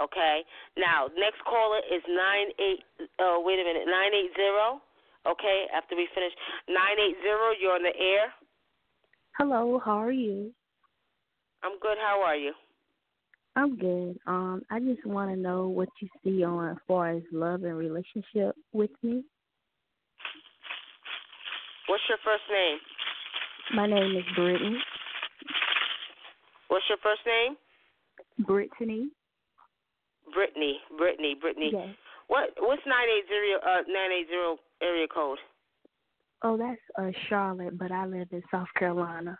[0.00, 0.42] Okay.
[0.76, 2.82] Now, next caller is nine eight.
[3.20, 4.80] Oh, wait a minute, nine eight zero.
[5.26, 5.66] Okay.
[5.74, 6.32] After we finish,
[6.68, 7.52] nine eight zero.
[7.60, 8.32] You're on the air.
[9.38, 9.80] Hello.
[9.84, 10.52] How are you?
[11.62, 11.98] I'm good.
[11.98, 12.52] How are you?
[13.56, 14.18] I'm good.
[14.26, 17.76] Um, I just want to know what you see on as far as love and
[17.76, 19.24] relationship with me.
[21.88, 22.78] What's your first name?
[23.74, 24.78] My name is Brittany.
[26.68, 27.56] What's your first name?
[28.46, 29.10] Brittany.
[30.32, 30.78] Brittany.
[30.96, 31.34] Brittany.
[31.40, 31.70] Brittany.
[31.72, 31.88] Yes.
[32.28, 32.50] What?
[32.58, 33.58] What's nine eight zero?
[33.62, 35.38] Uh, nine eight zero area code.
[36.42, 39.38] Oh, that's uh Charlotte, but I live in South Carolina.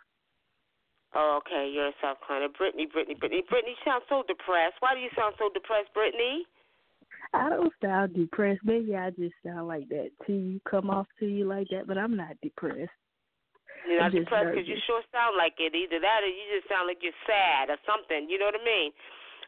[1.15, 1.69] Oh, okay.
[1.73, 2.51] You're in South Carolina.
[2.57, 3.43] Brittany, Brittany, Brittany.
[3.49, 4.75] Brittany, you sound so depressed.
[4.79, 6.43] Why do you sound so depressed, Brittany?
[7.33, 8.61] I don't sound depressed.
[8.63, 11.97] Maybe I just sound like that to you, come off to you like that, but
[11.97, 12.91] I'm not depressed.
[13.87, 15.73] You're not depressed because you sure sound like it.
[15.73, 18.27] Either that or you just sound like you're sad or something.
[18.29, 18.91] You know what I mean?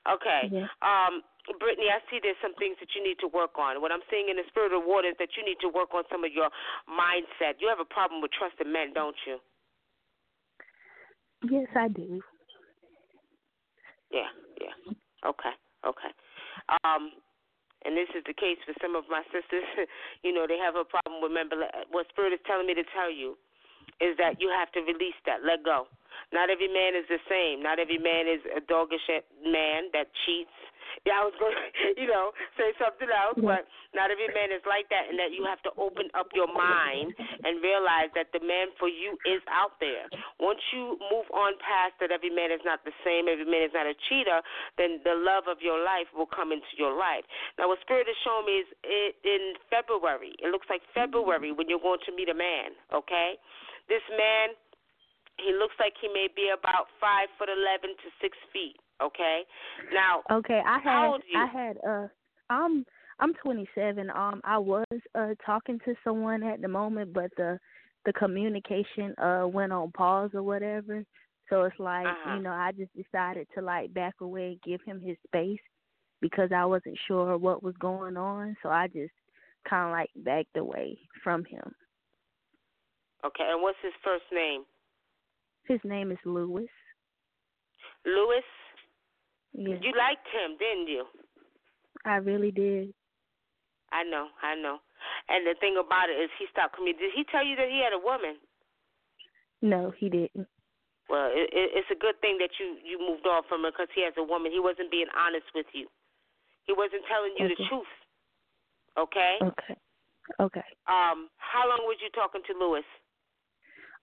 [0.08, 0.44] Okay.
[0.52, 0.68] Yeah.
[0.82, 1.22] Um,
[1.58, 3.82] Brittany, I see there's some things that you need to work on.
[3.82, 6.06] What I'm seeing in the spirit of water is that you need to work on
[6.12, 6.54] some of your
[6.86, 7.58] mindset.
[7.58, 9.42] You have a problem with trusting men, don't you?
[11.50, 12.22] Yes, I do.
[14.12, 14.30] Yeah,
[14.62, 14.76] yeah.
[15.26, 15.56] Okay,
[15.88, 16.12] okay.
[16.84, 17.18] Um,
[17.86, 19.66] and this is the case for some of my sisters.
[20.26, 21.48] you know, they have a problem with men.
[21.48, 23.40] But what Spirit is telling me to tell you
[24.02, 25.88] is that you have to release that, let go.
[26.32, 27.64] Not every man is the same.
[27.64, 29.08] Not every man is a doggish
[29.44, 30.54] man that cheats.
[31.06, 34.66] Yeah, I was going to, you know, say something else, but not every man is
[34.66, 38.42] like that, and that you have to open up your mind and realize that the
[38.44, 40.10] man for you is out there.
[40.42, 43.74] Once you move on past that every man is not the same, every man is
[43.74, 44.42] not a cheater,
[44.76, 47.24] then the love of your life will come into your life.
[47.58, 50.36] Now, what Spirit is showing me is it, in February.
[50.42, 53.40] It looks like February when you're going to meet a man, okay?
[53.90, 54.50] This man,
[55.38, 58.78] he looks like he may be about five foot eleven to six feet.
[59.02, 59.42] Okay.
[59.94, 61.40] Now, Okay, I had How old are you?
[61.40, 62.08] I had uh
[62.50, 62.86] I'm
[63.20, 64.10] I'm 27.
[64.10, 67.60] Um I was uh talking to someone at the moment, but the
[68.06, 71.04] the communication uh went on pause or whatever.
[71.50, 72.36] So it's like, Uh-huh.
[72.36, 75.60] you know, I just decided to like back away and give him his space
[76.22, 79.14] because I wasn't sure what was going on, so I just
[79.68, 81.74] kind of like backed away from him.
[83.26, 83.48] Okay.
[83.50, 84.64] And what's his first name?
[85.68, 86.70] His name is Lewis.
[88.06, 88.48] Lewis.
[89.54, 89.78] Yeah.
[89.82, 91.06] You liked him, didn't you?
[92.06, 92.94] I really did.
[93.92, 94.28] I know.
[94.42, 94.78] I know.
[95.28, 96.94] And the thing about it is, he stopped coming.
[96.98, 98.38] Did he tell you that he had a woman?
[99.62, 100.48] No, he didn't.
[101.10, 103.90] Well, it, it, it's a good thing that you you moved on from him because
[103.98, 104.54] he has a woman.
[104.54, 105.90] He wasn't being honest with you.
[106.70, 107.94] He wasn't telling you the truth.
[108.94, 109.42] Okay.
[109.42, 109.76] Okay.
[110.38, 110.70] Okay.
[110.86, 112.86] Um, how long was you talking to Lewis?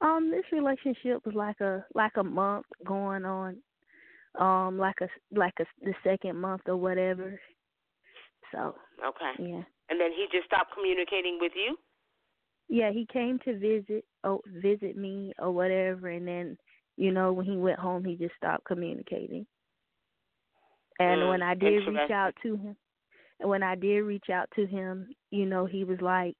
[0.00, 3.56] Um, this relationship was like a like a month going on,
[4.38, 7.40] um, like a like a the second month or whatever.
[8.52, 9.34] So Okay.
[9.38, 11.76] yeah, And then he just stopped communicating with you.
[12.68, 16.58] yeah, he came to visit oh visit me or whatever, and then
[16.96, 19.46] you know when he went home, he just stopped communicating.
[20.98, 22.76] And Mm, when I did reach out to him,
[23.40, 26.36] and when I did reach out to him, you know, he was like,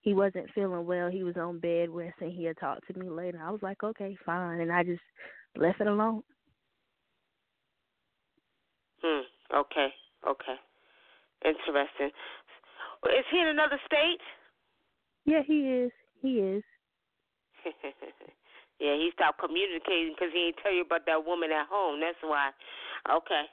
[0.00, 1.10] he wasn't feeling well.
[1.10, 3.40] He was on bed rest, and he'll talk to me later.
[3.42, 5.02] I was like, okay, fine, and I just
[5.56, 6.22] left it alone.
[9.02, 9.24] Hmm.
[9.54, 9.88] Okay.
[10.26, 10.56] Okay.
[11.44, 12.12] Interesting.
[13.08, 14.20] Is he in another state?
[15.24, 15.92] Yeah, he is.
[16.20, 16.64] He is.
[18.80, 22.00] yeah, he stopped communicating because he ain't tell you about that woman at home.
[22.00, 22.52] That's why.
[23.08, 23.44] Okay.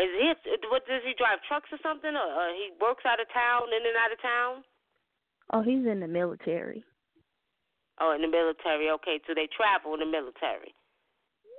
[0.00, 0.28] Is he?
[0.68, 2.12] What does he drive trucks or something?
[2.12, 4.64] Or uh, he works out of town, in and out of town?
[5.52, 6.84] Oh, he's in the military.
[8.00, 8.88] Oh, in the military.
[8.88, 10.72] Okay, so they travel in the military.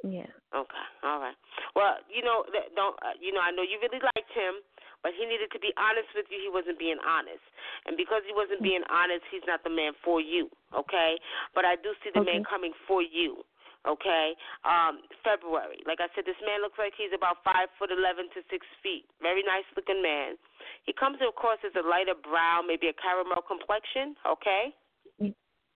[0.04, 0.28] Yeah.
[0.52, 1.38] Okay, all right.
[1.78, 2.44] Well, you know,
[2.76, 3.40] don't uh, you know?
[3.40, 4.60] I know you really liked him,
[5.00, 6.44] but he needed to be honest with you.
[6.44, 7.42] He wasn't being honest,
[7.88, 10.52] and because he wasn't being honest, he's not the man for you.
[10.76, 11.16] Okay,
[11.56, 13.48] but I do see the man coming for you.
[13.84, 14.32] Okay,
[14.64, 15.84] um, February.
[15.84, 19.04] Like I said, this man looks like he's about five foot eleven to six feet.
[19.20, 20.40] Very nice looking man.
[20.88, 24.16] He comes across as a lighter brown, maybe a caramel complexion.
[24.24, 24.72] Okay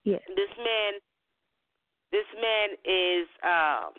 [0.07, 0.23] Yeah.
[0.39, 1.03] this man
[2.15, 3.91] this man is um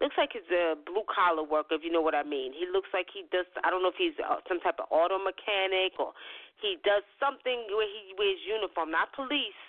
[0.00, 2.52] looks like he's a blue collar worker if you know what I mean.
[2.56, 5.20] He looks like he does I don't know if he's uh, some type of auto
[5.20, 6.16] mechanic or
[6.64, 9.60] he does something where he wears uniform, not police,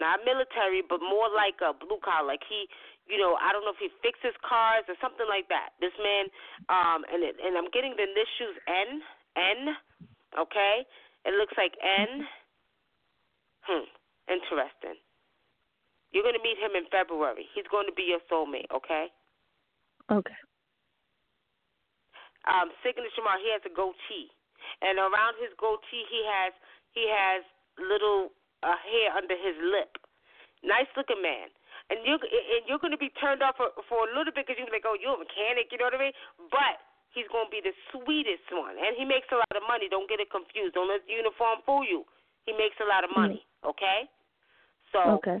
[0.00, 2.26] not military, but more like a blue collar.
[2.26, 2.66] Like he
[3.06, 5.74] you know, I don't know if he fixes cars or something like that.
[5.80, 6.30] This man
[6.70, 8.90] um and it, and I'm getting the initials N
[9.36, 9.60] N,
[10.38, 10.86] okay?
[11.24, 12.26] It looks like N.
[13.62, 13.86] Hmm.
[14.28, 15.00] Interesting.
[16.12, 17.48] You're going to meet him in February.
[17.56, 19.08] He's going to be your soulmate, okay?
[20.08, 20.40] Okay.
[22.48, 23.40] Um, signature mark.
[23.44, 24.32] He has a goatee,
[24.80, 26.52] and around his goatee, he has
[26.96, 27.44] he has
[27.76, 28.32] little
[28.62, 29.98] uh, hair under his lip.
[30.62, 31.50] Nice looking man.
[31.88, 34.60] And you're and you're going to be turned off for for a little bit because
[34.60, 36.16] you're going to be like, oh, you're a mechanic, you know what I mean?
[36.52, 36.82] But
[37.16, 39.88] he's going to be the sweetest one, and he makes a lot of money.
[39.88, 40.76] Don't get it confused.
[40.76, 42.04] Don't let the uniform fool you.
[42.44, 43.40] He makes a lot of money.
[43.64, 44.04] Okay.
[44.92, 45.40] So Okay.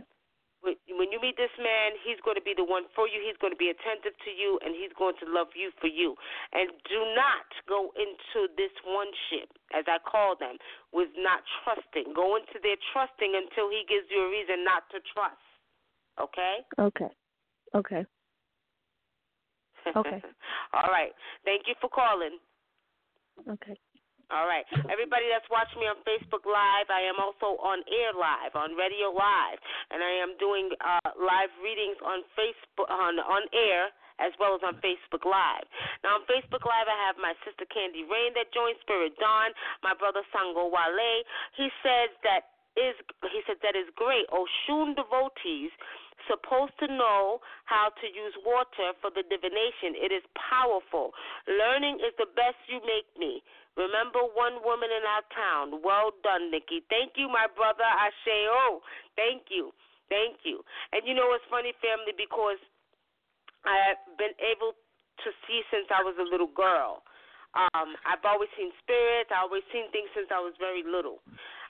[0.62, 3.22] When you meet this man, he's going to be the one for you.
[3.22, 6.18] He's going to be attentive to you, and he's going to love you for you.
[6.52, 10.58] And do not go into this one ship, as I call them,
[10.90, 12.10] with not trusting.
[12.14, 15.46] Go into their trusting until he gives you a reason not to trust.
[16.18, 16.66] Okay?
[16.78, 17.12] Okay.
[17.74, 18.02] Okay.
[19.94, 20.20] Okay.
[20.74, 21.14] All right.
[21.44, 22.42] Thank you for calling.
[23.46, 23.78] Okay.
[24.28, 24.64] All right.
[24.92, 29.08] Everybody that's watching me on Facebook Live, I am also on air live, on radio
[29.08, 29.56] live,
[29.88, 33.88] and I am doing uh, live readings on Facebook on on air
[34.20, 35.64] as well as on Facebook Live.
[36.04, 39.96] Now on Facebook Live, I have my sister Candy Rain that joined Spirit Dawn, my
[39.96, 41.24] brother Sango Wale.
[41.56, 42.94] He says that is
[43.32, 44.28] he said that is great.
[44.28, 45.72] Oshun devotees
[46.28, 49.96] supposed to know how to use water for the divination.
[49.98, 51.16] It is powerful.
[51.48, 53.42] Learning is the best you make me.
[53.74, 55.80] Remember one woman in our town.
[55.82, 56.84] Well done, Nikki.
[56.92, 58.84] Thank you, my brother Asheo.
[59.16, 59.72] Thank you.
[60.08, 60.64] Thank you.
[60.92, 62.58] And you know it's funny, family, because
[63.64, 67.02] I have been able to see since I was a little girl.
[67.56, 69.32] Um, I've always seen spirits.
[69.32, 71.24] I've always seen things since I was very little.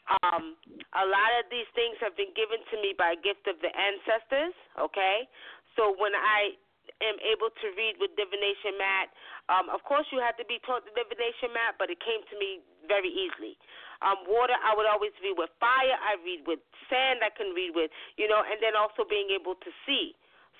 [0.08, 0.56] Um,
[0.96, 4.56] a lot of these things have been given to me by gift of the ancestors.
[4.80, 5.28] Okay,
[5.76, 6.56] so when I
[7.04, 9.12] am able to read with divination mat,
[9.52, 12.36] um, of course you have to be taught the divination mat, but it came to
[12.40, 13.60] me very easily.
[14.00, 15.98] Um, water, I would always read with fire.
[15.98, 17.20] I read with sand.
[17.20, 20.14] I can read with, you know, and then also being able to see.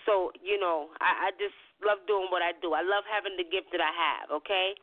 [0.05, 2.75] So, you know, I, I just love doing what I do.
[2.75, 4.75] I love having the gift that I have, okay?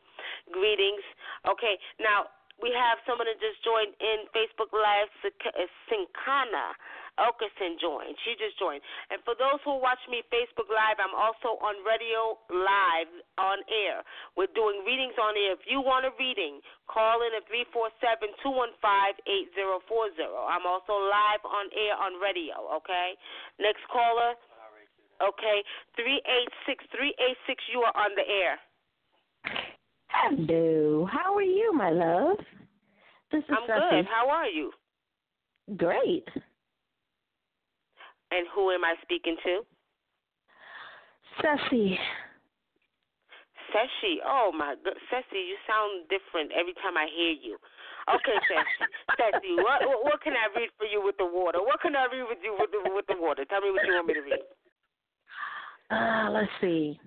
[0.52, 1.04] Greetings.
[1.44, 2.32] Okay, now
[2.64, 5.12] we have someone that just joined in Facebook Live,
[5.92, 8.16] Sinkana uh, Elkerson joined.
[8.24, 8.84] She just joined.
[9.12, 14.04] And for those who watch me Facebook Live, I'm also on radio live on air.
[14.36, 15.56] We're doing readings on air.
[15.56, 19.20] If you want a reading, call in at 347 215
[19.64, 20.28] 8040.
[20.48, 23.16] I'm also live on air on radio, okay?
[23.60, 24.36] Next caller.
[25.24, 25.64] Okay,
[25.96, 28.60] 386 386, you are on the air.
[30.24, 31.08] Hello.
[31.12, 32.38] How are you, my love?
[33.32, 33.82] This is I'm Ceci.
[33.92, 34.06] good.
[34.08, 34.72] How are you?
[35.76, 36.28] Great.
[38.32, 39.62] And who am I speaking to?
[41.42, 42.00] Ceci.
[43.74, 44.20] Ceci.
[44.26, 47.58] Oh my god, Ceci, you sound different every time I hear you.
[48.08, 48.88] Okay, Ceci.
[49.20, 51.60] Ceci, what, what what can I read for you with the water?
[51.60, 53.44] What can I read with you with the with the water?
[53.46, 54.44] Tell me what you want me to read.
[55.92, 57.00] Uh, let's see.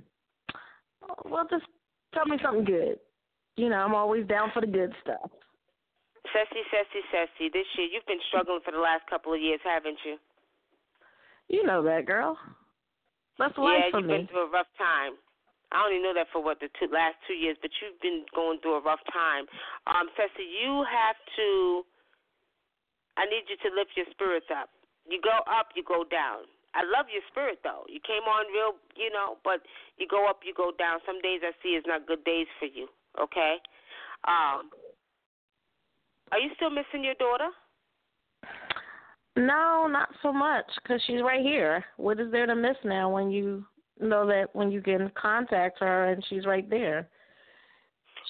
[1.24, 1.64] Well, just
[2.14, 2.98] tell me something good.
[3.56, 5.30] You know, I'm always down for the good stuff.
[6.32, 7.50] Ceci, Ceci, Ceci.
[7.52, 10.16] This year you've been struggling for the last couple of years, haven't you?
[11.48, 12.36] You know that, girl.
[13.38, 14.12] That's life yeah, for me.
[14.12, 15.16] Yeah, you've been through a rough time.
[15.72, 18.60] I only know that for what the two, last two years, but you've been going
[18.60, 19.44] through a rough time.
[19.84, 21.84] Um, Ceci, you have to.
[23.16, 24.70] I need you to lift your spirits up.
[25.08, 26.48] You go up, you go down.
[26.78, 27.82] I love your spirit though.
[27.90, 29.66] You came on real, you know, but
[29.98, 31.02] you go up, you go down.
[31.04, 32.86] Some days I see is not good days for you.
[33.18, 33.58] Okay.
[34.30, 34.70] Um,
[36.30, 37.50] are you still missing your daughter?
[39.36, 41.84] No, not so much, because she's right here.
[41.96, 43.64] What is there to miss now when you
[44.00, 47.08] know that when you can contact her and she's right there?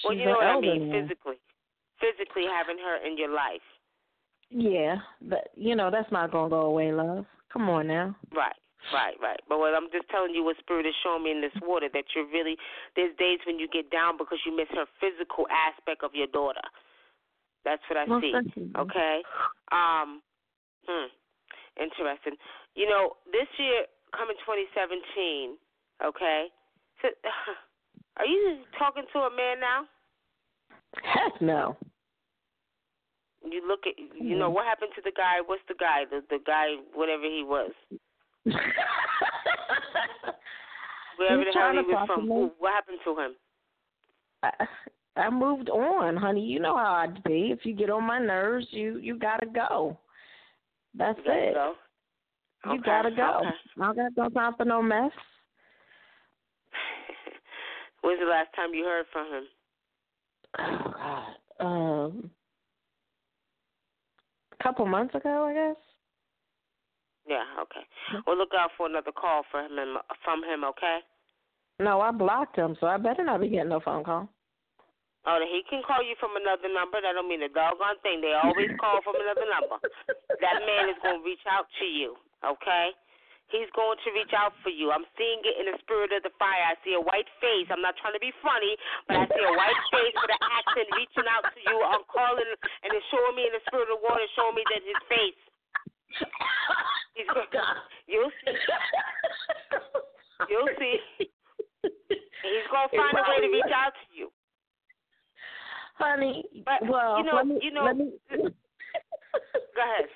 [0.05, 0.89] well, you know what I mean.
[0.89, 1.01] now.
[1.03, 1.37] Physically,
[2.01, 3.65] physically having her in your life.
[4.51, 7.27] Yeah, but you know that's not gonna go away, love.
[7.53, 8.17] Come on now.
[8.35, 8.57] Right,
[8.93, 9.41] right, right.
[9.49, 12.05] But what I'm just telling you, what Spirit is showing me in this water, that
[12.15, 12.57] you're really
[12.97, 16.65] there's days when you get down because you miss her physical aspect of your daughter.
[17.65, 18.73] That's what I Most see.
[18.77, 19.23] Okay.
[19.73, 20.21] Um.
[20.87, 21.09] Hmm.
[21.81, 22.35] Interesting.
[22.75, 25.57] You know, this year coming 2017.
[26.05, 26.47] Okay.
[27.03, 27.09] So,
[28.17, 29.85] are you talking to a man now?
[31.05, 31.77] Heck no.
[33.53, 35.41] You look at, you know, what happened to the guy?
[35.45, 36.05] What's the guy?
[36.11, 37.71] The the guy, whatever he was,
[41.17, 42.27] wherever He's the hell he was from.
[42.27, 43.35] Who, what happened to him?
[44.43, 44.51] I,
[45.21, 46.45] I moved on, honey.
[46.45, 47.51] You know how I'd be.
[47.53, 49.99] If you get on my nerves, you you gotta go.
[50.95, 51.55] That's You gotta it.
[51.55, 51.75] go.
[52.67, 53.41] You Okay, gotta go.
[53.41, 53.57] okay.
[53.81, 55.11] I got no time for no mess.
[58.03, 59.45] When's the last time you heard from him?
[60.59, 61.35] Oh God.
[61.61, 62.31] Um,
[64.59, 65.81] a couple months ago, I guess.
[67.29, 67.45] Yeah.
[67.61, 67.85] Okay.
[68.13, 68.25] Mm-hmm.
[68.27, 70.65] We'll look out for another call from him and, from him.
[70.65, 70.99] Okay.
[71.79, 74.29] No, I blocked him, so I better not be getting no phone call.
[75.27, 77.05] Oh, he can call you from another number.
[77.05, 78.25] That don't mean a doggone thing.
[78.25, 79.79] They always call from another number.
[80.39, 82.15] That man is going to reach out to you.
[82.47, 82.95] Okay.
[83.49, 84.93] He's going to reach out for you.
[84.93, 86.69] I'm seeing it in the spirit of the fire.
[86.69, 87.65] I see a white face.
[87.73, 88.77] I'm not trying to be funny,
[89.09, 91.77] but I see a white face with an accent reaching out to you.
[91.81, 94.85] I'm calling, and it's showing me in the spirit of the water, showing me that
[94.85, 95.41] his face.
[97.17, 97.49] He's going,
[98.05, 98.53] you'll see.
[100.53, 100.97] You'll see.
[101.89, 104.29] He's going to find a way to reach out to you.
[105.97, 107.91] Honey, But, well, you know, me, you know.
[109.77, 110.09] Go ahead.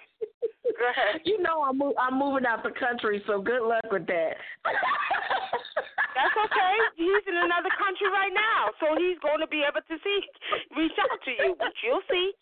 [0.78, 1.20] Go ahead.
[1.24, 4.34] You know I'm mo- I'm moving out the country, so good luck with that.
[6.12, 6.74] That's okay.
[6.96, 10.18] He's in another country right now, so he's going to be able to see,
[10.76, 11.56] reach out to you.
[11.56, 12.36] But you'll see,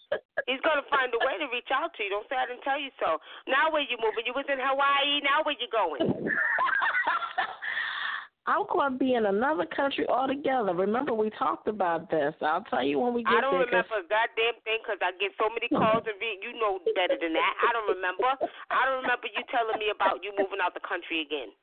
[0.46, 2.10] he's going to find a way to reach out to you.
[2.10, 3.22] Don't say I didn't tell you so.
[3.46, 4.26] Now where you moving?
[4.26, 5.22] You was in Hawaii.
[5.22, 6.02] Now where you going?
[8.50, 10.74] I'm going to be in another country altogether.
[10.74, 12.34] Remember, we talked about this.
[12.42, 13.38] I'll tell you when we get there.
[13.38, 13.70] I don't there.
[13.70, 17.30] remember a goddamn thing because I get so many calls and you know better than
[17.30, 17.54] that.
[17.62, 18.26] I don't remember.
[18.74, 21.54] I don't remember you telling me about you moving out the country again.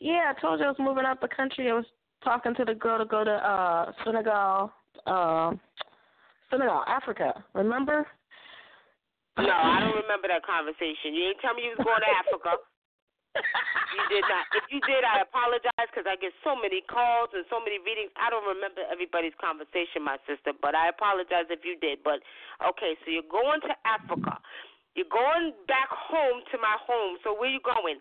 [0.00, 1.68] Yeah, I told you I was moving out the country.
[1.68, 1.84] I was
[2.24, 4.72] talking to the girl to go to uh Senegal,
[5.04, 5.52] uh,
[6.48, 7.36] Senegal, Africa.
[7.52, 8.08] Remember?
[9.36, 11.12] No, I don't remember that conversation.
[11.12, 12.64] You ain't tell me you was going to Africa.
[13.36, 14.44] You did not.
[14.52, 18.12] If you did, I apologize because I get so many calls and so many readings.
[18.18, 22.04] I don't remember everybody's conversation, my sister, but I apologize if you did.
[22.04, 22.20] But
[22.60, 24.36] okay, so you're going to Africa.
[24.96, 27.20] You're going back home to my home.
[27.24, 28.00] So where you going?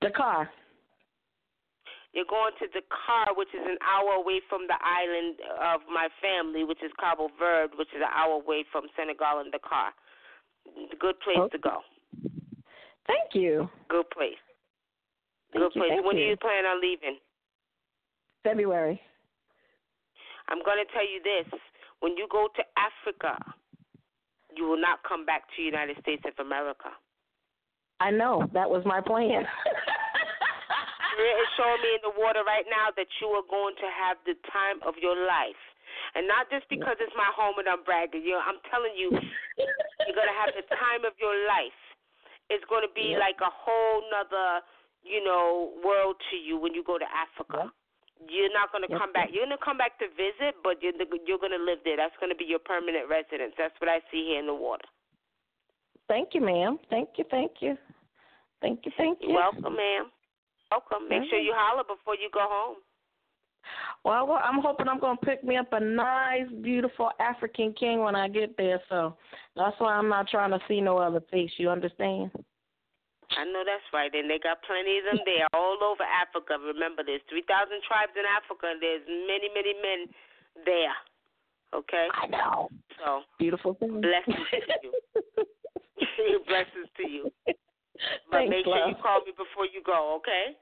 [0.00, 0.48] Dakar.
[2.12, 6.64] You're going to Dakar, which is an hour away from the island of my family,
[6.64, 9.94] which is Cabo Verde, which is an hour away from Senegal and Dakar.
[10.76, 11.48] It's a good place oh.
[11.48, 11.86] to go.
[13.10, 13.68] Thank you.
[13.90, 14.38] Good place.
[15.52, 15.98] Thank Good you, place.
[16.06, 16.24] when you.
[16.24, 17.18] do you plan on leaving?
[18.46, 19.00] February.
[20.48, 21.50] I'm going to tell you this.
[21.98, 23.34] When you go to Africa,
[24.54, 26.94] you will not come back to the United States of America.
[27.98, 28.46] I know.
[28.54, 29.44] That was my plan.
[31.12, 34.16] Spirit is showing me in the water right now that you are going to have
[34.24, 35.58] the time of your life.
[36.14, 38.24] And not just because it's my home and I'm bragging.
[38.24, 39.12] You know, I'm telling you,
[40.06, 41.76] you're going to have the time of your life.
[42.50, 44.60] It's going to be like a whole nother,
[45.06, 47.70] you know, world to you when you go to Africa.
[48.28, 49.00] You're not going to Yep.
[49.00, 49.28] come back.
[49.32, 50.92] You're going to come back to visit, but you're
[51.24, 51.96] you're going to live there.
[51.96, 53.54] That's going to be your permanent residence.
[53.56, 54.84] That's what I see here in the water.
[56.10, 56.76] thank you, ma'am.
[56.90, 57.78] Thank you, thank you.
[58.60, 59.32] Thank you, thank you.
[59.32, 60.10] Welcome, ma'am.
[60.70, 61.08] Welcome.
[61.08, 62.76] Make sure you holler before you go home.
[64.04, 68.00] Well, well, I'm hoping I'm going to pick me up a nice, beautiful African king
[68.00, 68.80] when I get there.
[68.88, 69.16] So
[69.56, 71.50] that's why I'm not trying to see no other face.
[71.58, 72.30] You understand?
[73.38, 76.58] I know that's right, and they got plenty of them there all over Africa.
[76.58, 77.46] Remember, there's 3,000
[77.86, 80.10] tribes in Africa, and there's many, many men
[80.66, 80.96] there.
[81.70, 82.08] Okay?
[82.10, 82.68] I know.
[82.98, 84.02] So, Beautiful thing.
[84.02, 84.92] blessings to you.
[86.50, 87.30] blessings to you.
[87.46, 88.90] But Thanks, make sure love.
[88.90, 90.58] you call me before you go, okay?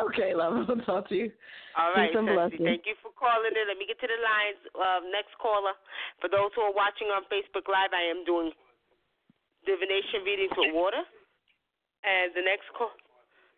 [0.00, 0.56] Okay, love.
[0.68, 1.28] I'll talk to you.
[1.76, 2.60] All right, Ceci.
[2.64, 3.64] Thank you for calling in.
[3.68, 4.60] Let me get to the lines.
[4.72, 5.76] Uh, next caller.
[6.20, 8.52] For those who are watching on Facebook Live, I am doing
[9.64, 11.00] divination readings with water.
[12.02, 12.92] And the next call,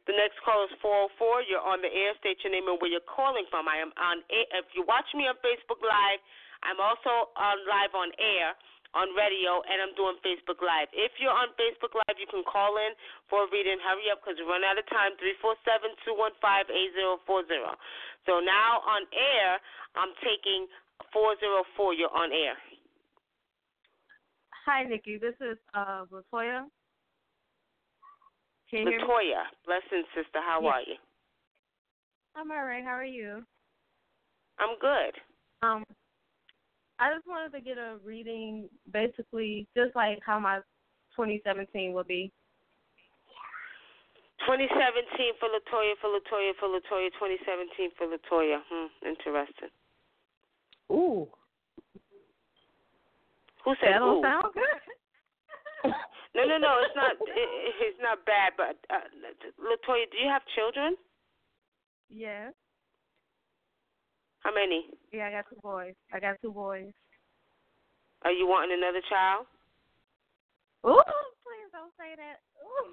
[0.07, 1.49] the next call is 404.
[1.49, 2.13] You're on the air.
[2.21, 3.67] State your name and where you're calling from.
[3.67, 4.47] I am on air.
[4.63, 6.21] If you watch me on Facebook Live,
[6.65, 8.57] I'm also on live on air
[8.95, 10.87] on radio, and I'm doing Facebook Live.
[10.95, 12.95] If you're on Facebook Live, you can call in
[13.27, 13.77] for a reading.
[13.83, 15.19] Hurry up because we run out of time.
[15.19, 17.75] Three four seven two one five eight zero four zero.
[18.25, 19.59] So now on air,
[19.99, 20.71] I'm taking
[21.13, 21.95] 404.
[21.95, 22.55] You're on air.
[24.67, 25.19] Hi, Nikki.
[25.19, 26.65] This is uh, Latoya.
[28.71, 28.99] Can you?
[28.99, 30.41] Latoya, blessings, sister.
[30.41, 30.73] How Yes.
[30.73, 30.97] are you?
[32.37, 32.83] I'm all right.
[32.83, 33.45] How are you?
[34.59, 35.15] I'm good.
[35.63, 35.85] Um,
[37.05, 40.65] I just wanted to get a reading, basically, just like how my
[41.13, 42.33] 2017 will be.
[44.49, 47.13] 2017 for Latoya, for Latoya, for Latoya.
[47.21, 48.57] 2017 for Latoya.
[48.73, 49.69] Hmm, interesting.
[50.91, 51.29] Ooh.
[53.65, 54.23] Who said That don't ooh?
[54.23, 55.93] sound good.
[56.35, 56.81] No, no, no.
[56.83, 57.13] It's not.
[57.13, 57.49] It,
[57.79, 58.55] it's not bad.
[58.57, 59.07] But uh,
[59.61, 60.97] Latoya, do you have children?
[62.09, 62.53] Yes.
[64.45, 64.93] How many?
[65.11, 65.97] Yeah, I got two boys.
[66.13, 66.93] I got two boys.
[68.23, 69.49] Are you wanting another child?
[70.85, 71.01] Ooh,
[71.45, 72.45] please don't say that.
[72.61, 72.93] Ooh.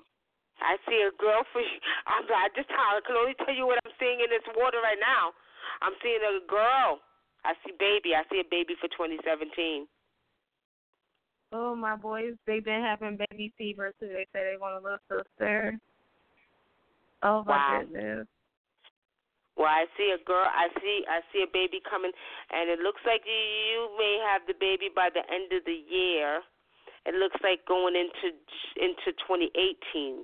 [0.64, 1.80] I see a girl for you.
[2.08, 5.00] I'm I just I can only tell you what I'm seeing in this water right
[5.00, 5.36] now.
[5.84, 7.04] I'm seeing a girl.
[7.44, 8.16] I see baby.
[8.16, 9.88] I see a baby for 2017.
[11.54, 14.08] Oh, my boys, they've been having baby fever too.
[14.08, 15.78] They say they want a little sister.
[17.24, 17.82] Oh my Wow.
[17.84, 18.28] goodness.
[19.58, 20.48] Well, I see a girl.
[20.48, 21.04] I see.
[21.08, 22.12] I see a baby coming,
[22.52, 26.42] and it looks like you, may have the baby by the end of the year.
[27.06, 28.36] It looks like going into
[28.80, 30.24] into 2018.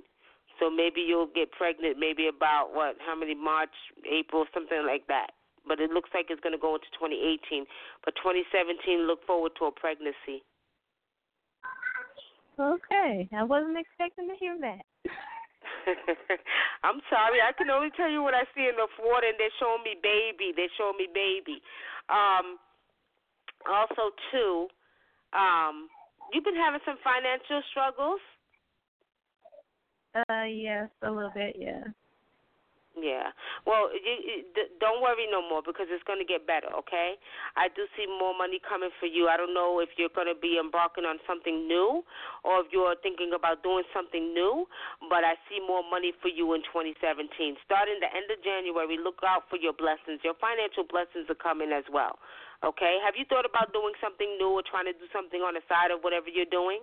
[0.58, 1.98] So maybe you'll get pregnant.
[1.98, 2.96] Maybe about what?
[3.04, 3.34] How many?
[3.34, 3.74] March,
[4.08, 5.30] April, something like that.
[5.66, 7.66] But it looks like it's going to go into 2018.
[8.04, 10.42] But 2017, look forward to a pregnancy.
[12.58, 14.82] Okay, I wasn't expecting to hear that.
[16.84, 17.40] I'm sorry.
[17.40, 19.96] I can only tell you what I see in the water, and they're showing me
[20.02, 20.52] baby.
[20.54, 21.60] They're showing me baby.
[22.08, 22.58] Um,
[23.68, 24.68] also, too,
[25.32, 25.88] um,
[26.32, 28.20] you've been having some financial struggles.
[30.14, 31.84] Uh, yes, a little bit, yeah.
[32.98, 33.30] Yeah.
[33.62, 34.36] Well, you, you,
[34.82, 37.14] don't worry no more because it's going to get better, okay?
[37.54, 39.30] I do see more money coming for you.
[39.30, 42.02] I don't know if you're going to be embarking on something new
[42.42, 44.66] or if you're thinking about doing something new,
[45.06, 47.30] but I see more money for you in 2017.
[47.62, 50.18] Starting the end of January, look out for your blessings.
[50.26, 52.18] Your financial blessings are coming as well,
[52.66, 52.98] okay?
[53.06, 55.94] Have you thought about doing something new or trying to do something on the side
[55.94, 56.82] of whatever you're doing?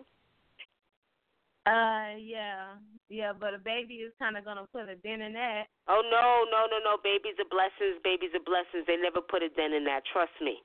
[1.66, 2.78] Uh, yeah,
[3.09, 5.66] yeah, but a baby is kind of gonna put a dent in that.
[5.89, 7.01] Oh no, no, no, no.
[7.01, 7.97] Babies are blessings.
[8.05, 8.86] Babies are blessings.
[8.86, 10.05] They never put a dent in that.
[10.13, 10.61] Trust me.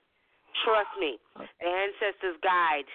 [0.61, 1.16] Trust me.
[1.36, 2.88] The ancestors guide.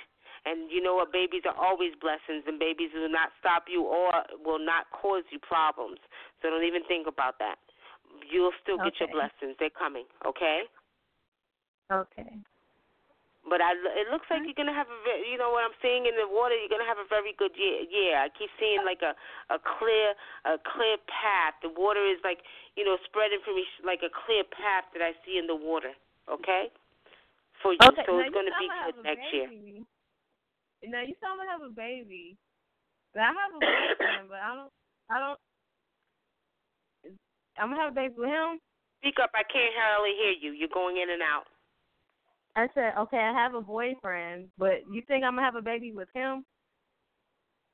[0.45, 1.10] And you know what?
[1.10, 4.14] Babies are always blessings, and babies will not stop you or
[4.45, 5.97] will not cause you problems.
[6.41, 7.58] So don't even think about that.
[8.30, 9.58] You'll still get your blessings.
[9.58, 10.06] They're coming.
[10.22, 10.70] Okay.
[11.89, 12.38] Okay.
[13.46, 16.10] But I, it looks like you're gonna have a, ve- you know what I'm seeing
[16.10, 16.58] in the water.
[16.58, 17.86] You're gonna have a very good year.
[17.86, 19.14] Yeah, I keep seeing like a
[19.54, 20.18] a clear
[20.50, 21.54] a clear path.
[21.62, 22.41] The water is like
[22.74, 25.93] you know spreading for me like a clear path that I see in the water.
[26.26, 26.74] Okay,
[27.62, 27.86] for you.
[27.86, 29.46] Okay, so it's gonna be good next year.
[29.46, 29.86] baby.
[30.89, 32.34] Now you saw me have a baby.
[33.14, 34.74] But I have a boyfriend, but I don't.
[35.14, 35.39] I don't.
[37.62, 38.58] I'm gonna have a baby with him.
[39.06, 39.30] Speak up.
[39.38, 40.52] I can't hardly hear you.
[40.58, 41.46] You're going in and out.
[42.56, 45.91] I said, okay, I have a boyfriend, but you think I'm gonna have a baby
[45.91, 46.45] with him,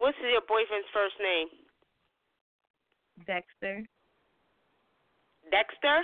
[0.01, 1.45] What's your boyfriend's first name?
[3.29, 3.85] Dexter?
[5.53, 6.01] Dexter.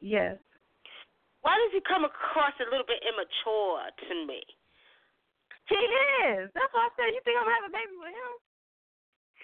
[0.00, 0.40] Yes.
[1.44, 4.40] Why does he come across a little bit immature to me?
[5.68, 5.76] He
[6.32, 6.48] is.
[6.56, 8.32] That's why I said, you think I'm gonna have a baby with him?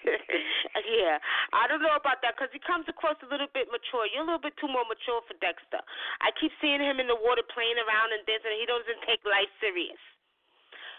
[0.99, 1.19] yeah,
[1.51, 4.07] I don't know about that because he comes across a little bit mature.
[4.07, 5.83] You're a little bit too more mature for Dexter.
[6.23, 8.55] I keep seeing him in the water playing around and dancing.
[8.55, 9.99] He doesn't take life serious.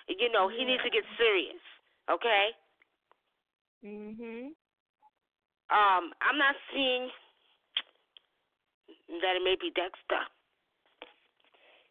[0.08, 1.62] You know, he needs to get serious.
[2.10, 2.52] Okay.
[3.84, 4.52] Mhm.
[5.70, 7.10] Um, I'm not seeing
[9.22, 10.26] that it may be Dexter.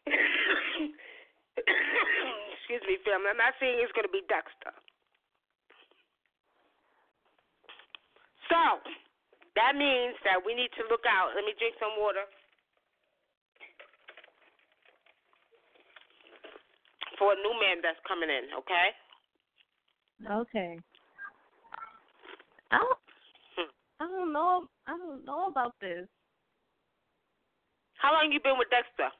[2.70, 3.16] Excuse me, Phil.
[3.16, 4.74] I'm not saying it's going to be Dexter.
[8.50, 8.82] So,
[9.56, 11.32] that means that we need to look out.
[11.36, 12.26] Let me drink some water.
[17.18, 18.88] For a new man that's coming in, okay?
[20.26, 20.80] Okay.
[22.72, 23.00] I don't.
[23.58, 23.72] Hmm.
[24.00, 24.68] I don't know.
[24.88, 26.08] I don't know about this.
[27.96, 29.12] How long you been with Dexter?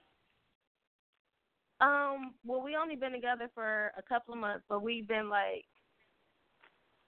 [1.82, 2.34] Um.
[2.46, 5.66] Well, we only been together for a couple of months, but we've been like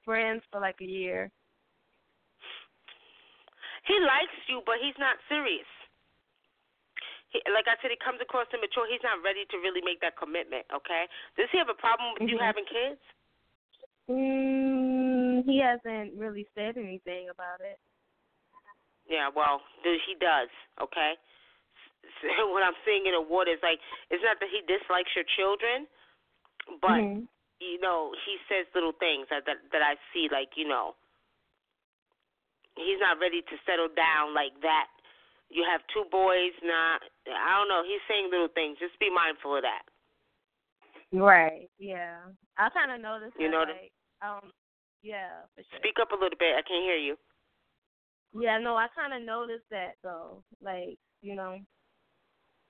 [0.03, 1.31] friends for like a year.
[3.91, 5.67] He likes you, but he's not serious.
[7.35, 8.87] He, like I said, he comes across immature.
[8.87, 10.63] He's not ready to really make that commitment.
[10.71, 11.11] Okay?
[11.35, 12.47] Does he have a problem with you Mhm.
[12.47, 13.03] having kids?
[14.07, 17.79] Mm, he hasn't really said anything about it.
[19.07, 20.49] Yeah, well, he does.
[20.79, 21.19] Okay.
[22.21, 23.79] So what I'm seeing in the water is like
[24.09, 25.87] it's not that he dislikes your children,
[26.79, 27.27] but Mhm.
[27.59, 30.29] you know he says little things that that, that I see.
[30.31, 30.95] Like you know,
[32.75, 34.87] he's not ready to settle down like that.
[35.49, 36.55] You have two boys.
[36.63, 37.83] Nah, I don't know.
[37.83, 38.79] He's saying little things.
[38.79, 39.83] Just be mindful of that.
[41.11, 41.67] Right.
[41.77, 42.23] Yeah.
[42.57, 43.35] I kind of noticed.
[43.37, 43.91] You that, know like,
[44.21, 44.51] um.
[45.03, 45.79] Yeah, for sure.
[45.79, 46.53] Speak up a little bit.
[46.53, 47.17] I can't hear you.
[48.37, 50.43] Yeah, no, I kind of noticed that though.
[50.63, 51.57] Like, you know,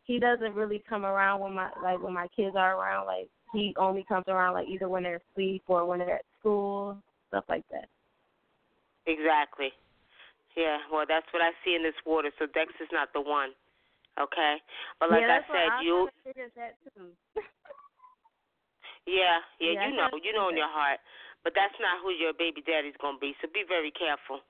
[0.06, 3.06] he doesn't really come around when my like when my kids are around.
[3.06, 6.98] Like, he only comes around like either when they're asleep or when they're at school,
[7.28, 7.90] stuff like that.
[9.06, 9.70] Exactly.
[10.56, 12.32] Yeah, well, that's what I see in this water.
[12.38, 13.56] So Dex is not the one.
[14.20, 14.60] Okay,
[15.00, 16.12] but like yeah, I said, you.
[16.12, 17.16] kinda figured that too.
[19.08, 21.00] Yeah, yeah, Yeah, you know, you know in your heart,
[21.44, 23.34] but that's not who your baby daddy's gonna be.
[23.42, 24.44] So be very careful.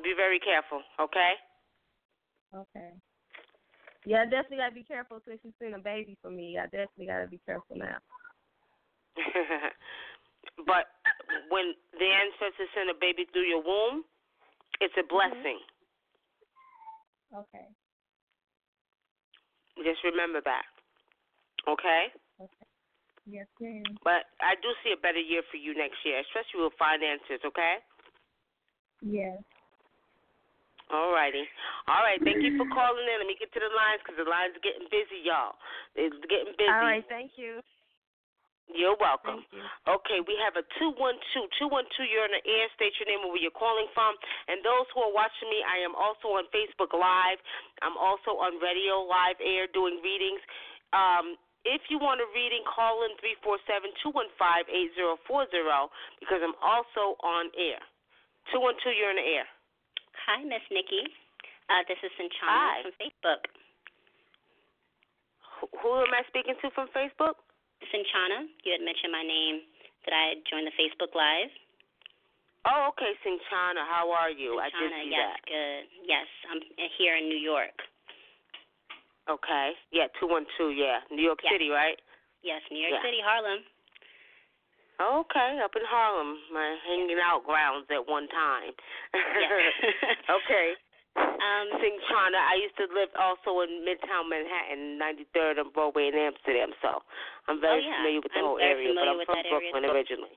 [0.00, 0.80] Be very careful.
[1.00, 1.34] Okay.
[2.54, 2.92] Okay.
[4.04, 6.58] Yeah, I definitely gotta be careful since you seen a baby for me.
[6.58, 7.98] I definitely gotta be careful now.
[10.66, 10.88] but
[11.48, 14.04] when the ancestors send a baby through your womb,
[14.80, 15.12] it's a mm-hmm.
[15.12, 15.60] blessing.
[17.32, 17.66] Okay.
[19.80, 20.68] Just remember that.
[21.64, 22.12] Okay?
[22.40, 22.66] Okay.
[23.24, 23.86] Yes, ma'am.
[24.02, 27.80] But I do see a better year for you next year, especially with finances, okay?
[29.00, 29.38] Yes.
[30.92, 31.48] All righty.
[31.88, 32.20] All right.
[32.20, 33.16] Thank you for calling in.
[33.24, 35.56] Let me get to the lines because the lines are getting busy, y'all.
[35.96, 36.68] They're getting busy.
[36.68, 37.06] All right.
[37.08, 37.64] Thank you.
[38.72, 39.44] You're welcome.
[39.52, 39.62] You.
[39.86, 41.20] Okay, we have a 212.
[41.60, 42.66] 212, you're on the air.
[42.76, 44.16] State your name and where you're calling from.
[44.48, 47.40] And those who are watching me, I am also on Facebook Live.
[47.84, 50.40] I'm also on radio live air doing readings.
[50.92, 54.66] Um, if you want a reading, call in 347 215
[55.22, 57.78] 8040 because I'm also on air.
[58.50, 59.46] 212, you're on the air.
[60.26, 61.06] Hi, Miss Nikki.
[61.70, 62.26] Uh, this is Hi.
[62.26, 63.42] Sanchana from Facebook.
[65.62, 67.38] Who, who am I speaking to from Facebook?
[67.90, 69.66] Sanchana, you had mentioned my name
[70.06, 71.50] that I had joined the Facebook Live.
[72.62, 73.82] Oh, okay, Sinchana.
[73.90, 74.62] How are you?
[74.62, 75.40] I did see yes, that.
[75.50, 75.82] good.
[76.06, 76.60] Yes, I'm
[76.98, 77.74] here in New York.
[79.26, 79.74] Okay.
[79.90, 81.02] Yeah, 212, yeah.
[81.10, 81.50] New York Yeah.
[81.50, 81.98] City, right?
[82.42, 83.02] Yes, New York Yeah.
[83.02, 83.64] City, Harlem.
[85.02, 88.72] Okay, up in Harlem, my hanging out grounds at one time.
[90.30, 90.74] Okay.
[91.16, 92.38] Um, Sing China.
[92.40, 97.02] I used to live also in Midtown Manhattan, 93rd and Broadway in Amsterdam, so
[97.48, 97.96] I'm very Oh, yeah.
[98.00, 98.94] familiar with the I'm whole area.
[98.94, 100.34] But I'm with from that area, Brooklyn originally.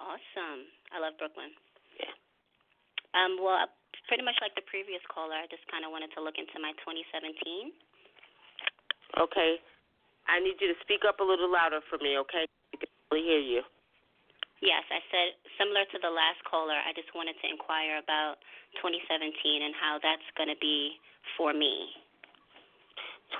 [0.00, 0.60] Awesome.
[0.94, 1.52] I love Brooklyn.
[2.00, 2.12] Yeah.
[3.14, 3.68] Um, well,
[4.08, 6.72] pretty much like the previous caller, I just kind of wanted to look into my
[6.80, 7.72] 2017.
[9.20, 9.60] Okay.
[10.30, 12.46] I need you to speak up a little louder for me, okay?
[12.72, 13.62] I can really hear you.
[14.62, 18.38] Yes, I said similar to the last caller, I just wanted to inquire about
[18.78, 21.02] 2017 and how that's going to be
[21.34, 21.90] for me.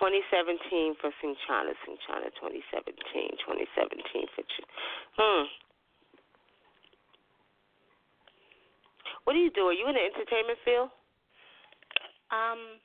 [0.03, 4.67] 2017 for Sing China 2017, 2017 for Ch-
[5.15, 5.47] Hmm.
[9.23, 9.71] What do you do?
[9.71, 10.91] Are you in the entertainment field?
[12.35, 12.81] Um,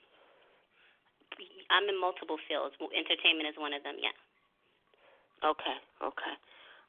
[1.74, 2.76] I'm in multiple fields.
[2.78, 3.98] Entertainment is one of them.
[3.98, 4.14] Yeah.
[5.42, 6.34] Okay, okay,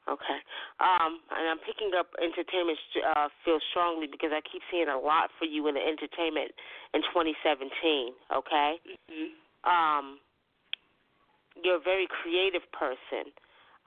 [0.09, 0.39] okay.
[0.81, 5.29] Um, and I'm picking up entertainment uh, field strongly because I keep seeing a lot
[5.37, 6.51] for you in the entertainment
[6.93, 7.69] in 2017.
[8.33, 8.69] Okay.
[9.07, 9.31] hmm
[9.63, 10.19] Um,
[11.61, 13.31] you're a very creative person.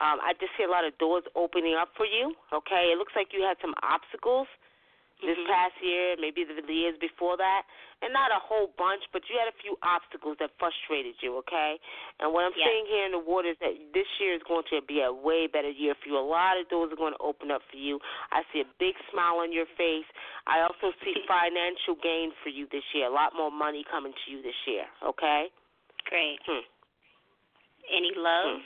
[0.01, 2.35] Um, I just see a lot of doors opening up for you.
[2.53, 2.93] Okay.
[2.93, 4.49] It looks like you had some obstacles
[5.23, 5.47] this Mhm.
[5.47, 7.65] past year, maybe the, the years before that,
[8.03, 11.79] and not a whole bunch, but you had a few obstacles that frustrated you, okay?
[12.19, 12.67] And what I'm Yeah.
[12.67, 15.47] seeing here in the water is that this year is going to be a way
[15.47, 16.19] better year for you.
[16.19, 18.01] A lot of doors are going to open up for you.
[18.33, 20.07] I see a big smile on your face.
[20.47, 23.07] I also see financial gain for you this year.
[23.07, 25.51] A lot more money coming to you this year, okay?
[26.07, 26.41] Great.
[26.45, 26.61] Hmm.
[27.89, 28.61] Any love?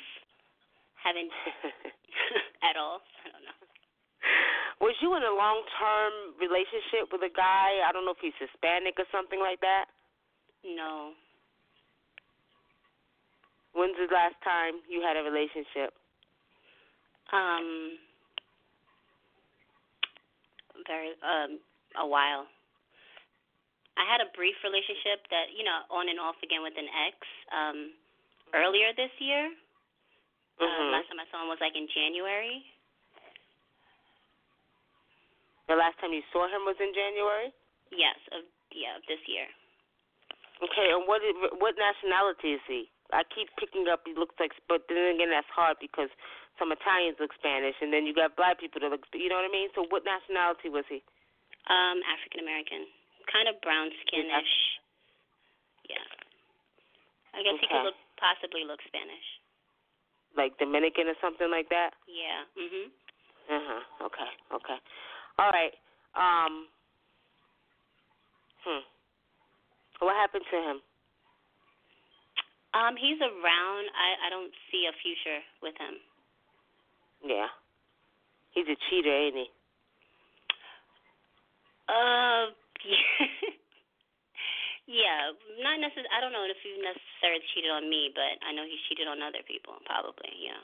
[0.96, 1.30] Haven't
[2.62, 3.02] at all.
[4.26, 4.86] I don't know.
[4.90, 7.80] Was you in a long term relationship with a guy?
[7.86, 9.86] I don't know if he's Hispanic or something like that.
[10.64, 11.14] No.
[13.72, 15.94] When's the last time you had a relationship?
[17.32, 17.98] Um.
[20.86, 21.58] Very um
[21.96, 22.46] a while.
[23.96, 27.16] I had a brief relationship that you know on and off again with an ex.
[27.48, 27.92] Um,
[28.54, 29.50] earlier this year.
[30.60, 30.92] Uh, Mhm.
[30.92, 32.64] last time I saw him was like in January.
[35.66, 37.50] The last time you saw him was in January.
[37.90, 39.46] Yes, of yeah, of this year.
[40.62, 42.88] Okay, and what is, what nationality is he?
[43.12, 44.02] I keep picking up.
[44.08, 46.10] He looks like, but then again, that's hard because
[46.58, 49.04] some Italians look Spanish, and then you got black people that look.
[49.12, 49.68] You know what I mean?
[49.76, 51.04] So, what nationality was he?
[51.70, 52.86] Um, African American,
[53.30, 54.54] kind of brown skinish.
[55.86, 56.02] Yeah.
[57.36, 59.26] I guess he could look possibly look Spanish.
[60.34, 61.94] Like Dominican or something like that?
[62.08, 62.48] Yeah.
[62.56, 62.86] Mhm.
[63.46, 63.82] Uh huh.
[64.08, 64.30] Okay.
[64.56, 64.78] Okay.
[65.38, 65.74] All right.
[66.16, 66.66] Um.
[68.64, 68.84] Hmm.
[70.00, 70.78] What happened to him?
[72.76, 73.84] Um, he's around.
[73.96, 75.96] I I don't see a future with him.
[77.24, 77.48] Yeah.
[78.52, 79.48] He's a cheater, ain't he?
[81.86, 82.50] Uh,
[82.82, 83.28] yeah,
[85.04, 85.20] yeah.
[85.62, 86.10] not necessarily.
[86.10, 89.22] I don't know if he necessarily cheated on me, but I know he cheated on
[89.22, 90.32] other people, probably.
[90.40, 90.60] Yeah.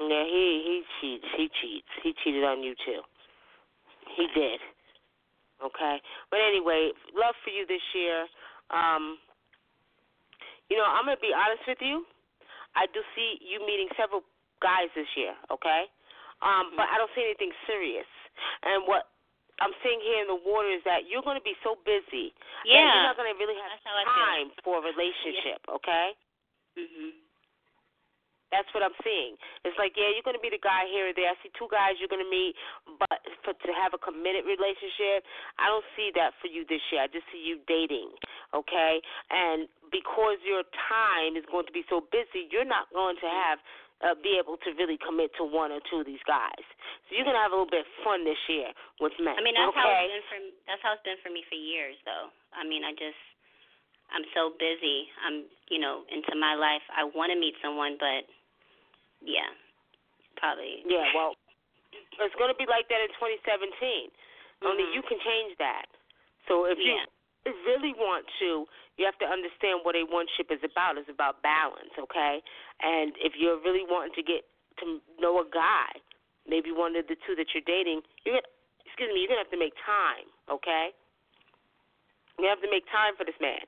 [0.00, 1.28] Yeah, he he cheats.
[1.36, 1.92] He cheats.
[2.02, 3.04] He cheated on you too.
[4.16, 4.60] He did.
[5.64, 6.00] Okay.
[6.30, 8.26] But anyway, love for you this year.
[8.70, 9.18] Um
[10.70, 12.06] you know, I'm gonna be honest with you.
[12.74, 14.24] I do see you meeting several
[14.64, 15.84] guys this year, okay?
[16.40, 18.08] Um, but I don't see anything serious.
[18.64, 19.12] And what
[19.60, 22.66] I'm seeing here in the water is that you're going to be so busy that
[22.66, 22.88] Yeah.
[22.96, 25.60] you're not going to really have That's how I time for a relationship.
[25.68, 26.16] Okay.
[26.78, 27.12] Mhm.
[28.52, 29.40] That's what I'm seeing.
[29.64, 31.32] It's like, yeah, you're going to be the guy here or there.
[31.32, 32.52] I see two guys you're going to meet,
[33.00, 35.24] but for to have a committed relationship,
[35.56, 37.02] I don't see that for you this year.
[37.02, 38.12] I just see you dating,
[38.52, 39.00] okay?
[39.32, 43.58] And because your time is going to be so busy, you're not going to have
[44.02, 46.64] uh, be able to really commit to one or two of these guys.
[47.06, 49.38] So you're going to have a little bit of fun this year with men.
[49.38, 51.94] I mean, that's how it's been for that's how it's been for me for years,
[52.02, 52.34] though.
[52.50, 53.18] I mean, I just
[54.10, 55.08] I'm so busy.
[55.22, 56.82] I'm you know into my life.
[56.92, 58.26] I want to meet someone, but
[59.24, 59.50] yeah,
[60.36, 60.82] probably.
[60.86, 61.34] Yeah, well,
[61.92, 64.10] it's going to be like that in 2017.
[64.62, 64.94] Only Mhm.
[64.94, 65.86] you can change that.
[66.46, 67.06] So if Yeah.
[67.44, 70.98] you really want to, you have to understand what a one ship is about.
[70.98, 72.42] It's about balance, okay?
[72.80, 74.44] And if you're really wanting to get
[74.78, 75.90] to know a guy,
[76.46, 78.46] maybe one of the two that you're dating, you're gonna,
[78.84, 80.94] excuse me, you're gonna have to make time, okay?
[82.38, 83.66] You have to make time for this man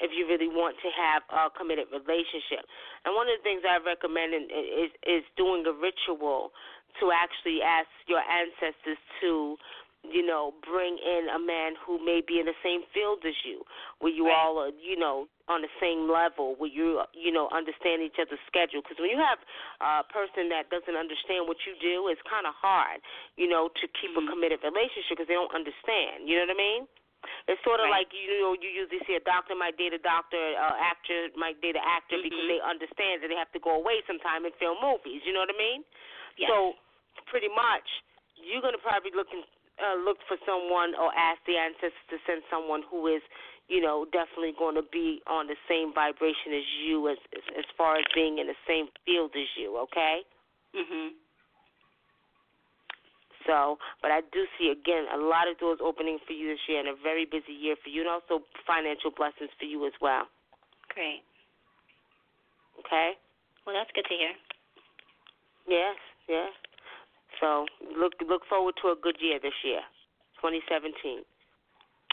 [0.00, 2.66] if you really want to have a committed relationship.
[3.04, 6.52] And one of the things I recommend is is doing a ritual
[7.00, 9.56] to actually ask your ancestors to,
[10.02, 13.62] you know, bring in a man who may be in the same field as you,
[14.00, 14.34] where you Right.
[14.34, 18.40] all are, you know, on the same level, where you, you know, understand each other's
[18.46, 18.82] schedule.
[18.82, 19.38] Because when you have
[19.80, 23.00] a person that doesn't understand what you do, it's kind of hard,
[23.36, 24.28] you know, to keep a Mhm.
[24.28, 26.28] committed relationship because they don't understand.
[26.28, 26.88] You know what I mean?
[27.48, 28.06] It's sort of Right.
[28.06, 31.60] like you know you usually see a doctor might date a doctor, uh, actor might
[31.60, 32.48] date an actor because Mhm.
[32.48, 35.24] they understand that they have to go away sometime and film movies.
[35.24, 35.84] You know what I mean?
[36.36, 36.48] Yes.
[36.50, 36.76] So
[37.26, 37.88] pretty much,
[38.36, 39.44] you're gonna probably look in,
[39.78, 43.22] uh, look for someone or ask the ancestors to send someone who is,
[43.68, 47.64] you know, definitely going to be on the same vibration as you, as as, as
[47.76, 49.76] far as being in the same field as you.
[49.78, 50.24] Okay.
[50.74, 51.14] Mhm.
[53.48, 56.84] So, but I do see again a lot of doors opening for you this year,
[56.84, 60.28] and a very busy year for you, and also financial blessings for you as well.
[60.92, 61.24] Great.
[62.84, 63.16] Okay.
[63.64, 64.36] Well, that's good to hear.
[65.64, 65.96] Yes.
[66.28, 66.52] Yes.
[67.40, 67.64] So
[67.96, 69.80] look look forward to a good year this year,
[70.44, 71.24] 2017.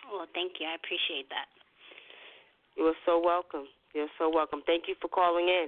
[0.07, 0.71] Well, thank you.
[0.71, 1.51] I appreciate that.
[2.79, 3.67] You are so welcome.
[3.91, 4.63] You're so welcome.
[4.63, 5.67] Thank you for calling in.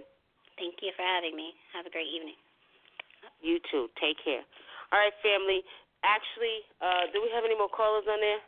[0.55, 1.51] Thank you for having me.
[1.75, 2.39] Have a great evening.
[3.41, 3.87] You too.
[3.99, 4.43] Take care.
[4.91, 5.67] All right, family.
[6.05, 8.39] Actually, uh, do we have any more callers on there?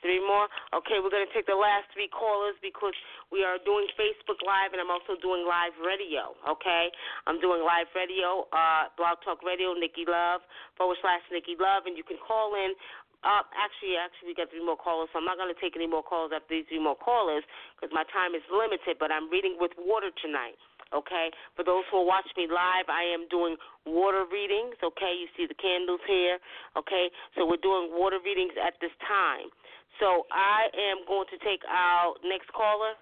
[0.00, 0.48] Three more?
[0.72, 2.96] Okay, we're going to take the last three callers because
[3.28, 6.88] we are doing Facebook Live and I'm also doing live radio, okay?
[7.28, 10.40] I'm doing live radio, uh, Blog Talk Radio, Nikki Love,
[10.80, 12.72] forward slash Nikki Love, and you can call in.
[13.20, 15.84] Uh, actually, actually, we got three more callers, so I'm not going to take any
[15.84, 17.44] more calls after these three more callers
[17.76, 20.56] because my time is limited, but I'm reading with water tonight
[20.94, 21.30] okay?
[21.56, 25.14] For those who watch me live, I am doing water readings, okay?
[25.16, 26.38] You see the candles here,
[26.76, 27.10] okay?
[27.36, 29.50] So we're doing water readings at this time.
[29.98, 32.96] So I am going to take our next caller.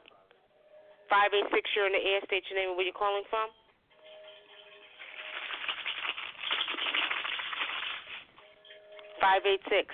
[1.09, 3.49] 586, you're in the air, state your name and where you're calling from.
[9.21, 9.91] Five eight six.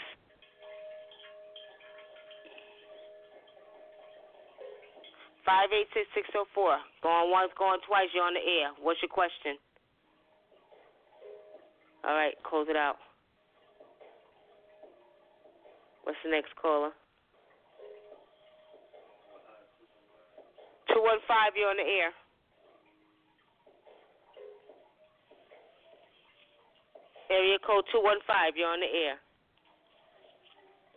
[5.44, 6.80] Five eight six six zero four.
[7.02, 8.08] Going once, going twice.
[8.16, 8.72] You're on the air.
[8.80, 9.60] What's your question?
[12.00, 12.96] All right, close it out.
[16.04, 16.92] What's the next caller?
[20.88, 21.52] Two one five.
[21.56, 22.12] You're on the air.
[27.30, 28.56] Area code two one five.
[28.56, 29.16] You're on the air.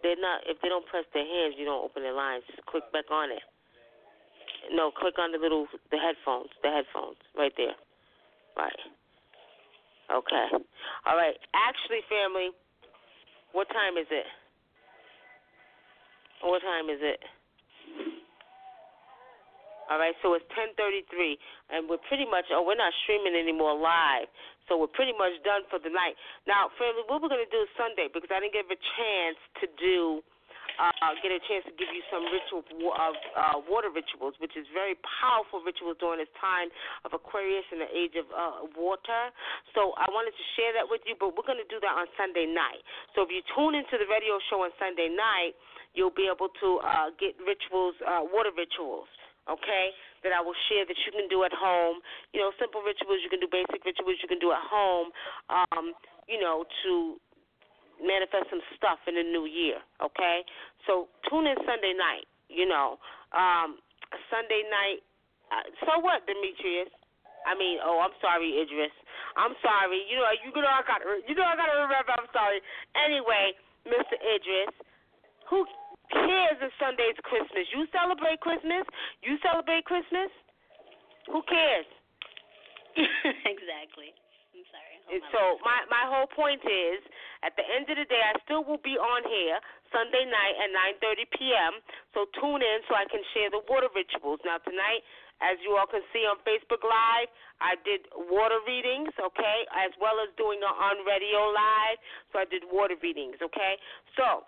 [0.03, 0.43] They're not.
[0.47, 2.43] If they don't press their hands, you don't open their lines.
[2.47, 3.43] Just click back on it.
[4.73, 6.49] No, click on the little the headphones.
[6.63, 7.75] The headphones right there.
[8.55, 8.81] Right.
[10.11, 10.45] Okay.
[11.05, 11.35] All right.
[11.53, 12.51] Actually, family,
[13.51, 14.25] what time is it?
[16.43, 17.19] What time is it?
[19.89, 21.39] All right, so it's 10:33,
[21.71, 22.43] and we're pretty much.
[22.51, 24.27] Oh, we're not streaming anymore live,
[24.67, 26.19] so we're pretty much done for the night.
[26.45, 29.67] Now, family, what we're gonna do is Sunday because I didn't give a chance to
[29.79, 30.23] do
[30.77, 34.65] uh, get a chance to give you some ritual of uh, water rituals, which is
[34.73, 36.69] very powerful rituals during this time
[37.05, 39.33] of Aquarius and the age of uh, water.
[39.73, 42.05] So I wanted to share that with you, but we're going to do that on
[42.15, 42.81] Sunday night.
[43.17, 45.57] So if you tune into the radio show on Sunday night,
[45.97, 49.09] you'll be able to uh, get rituals, uh, water rituals.
[49.47, 49.95] Okay,
[50.27, 52.03] that I will share that you can do at home.
[52.35, 55.15] You know, simple rituals you can do, basic rituals you can do at home.
[55.47, 55.95] Um,
[56.27, 57.15] you know, to
[58.01, 60.45] manifest some stuff in the new year, okay?
[60.85, 62.97] So tune in Sunday night, you know.
[63.33, 63.79] Um
[64.31, 65.03] Sunday night
[65.47, 66.91] uh, so what, Demetrius?
[67.47, 68.91] I mean, oh, I'm sorry, Idris.
[69.39, 70.03] I'm sorry.
[70.11, 72.59] You know, you know I got you know I got to remember I'm sorry.
[72.99, 73.55] Anyway,
[73.87, 74.19] Mr.
[74.19, 74.75] Idris,
[75.47, 75.63] who
[76.11, 77.63] cares if Sunday's Christmas?
[77.71, 78.83] You celebrate Christmas?
[79.23, 80.27] You celebrate Christmas?
[81.31, 81.87] Who cares?
[83.47, 84.11] exactly.
[85.07, 85.31] Oh, I'm sorry.
[85.31, 86.99] Hold on So my my whole point is,
[87.43, 89.57] at the end of the day, I still will be on here
[89.91, 91.73] Sunday night at 9:30 p.m.
[92.13, 94.39] So tune in so I can share the water rituals.
[94.43, 95.03] Now tonight,
[95.39, 97.29] as you all can see on Facebook Live,
[97.61, 101.97] I did water readings, okay, as well as doing it on radio live.
[102.33, 103.77] So I did water readings, okay.
[104.17, 104.43] So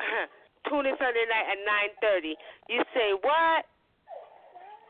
[0.70, 1.60] tune in Sunday night at
[2.00, 2.34] 9:30.
[2.70, 3.66] You say what?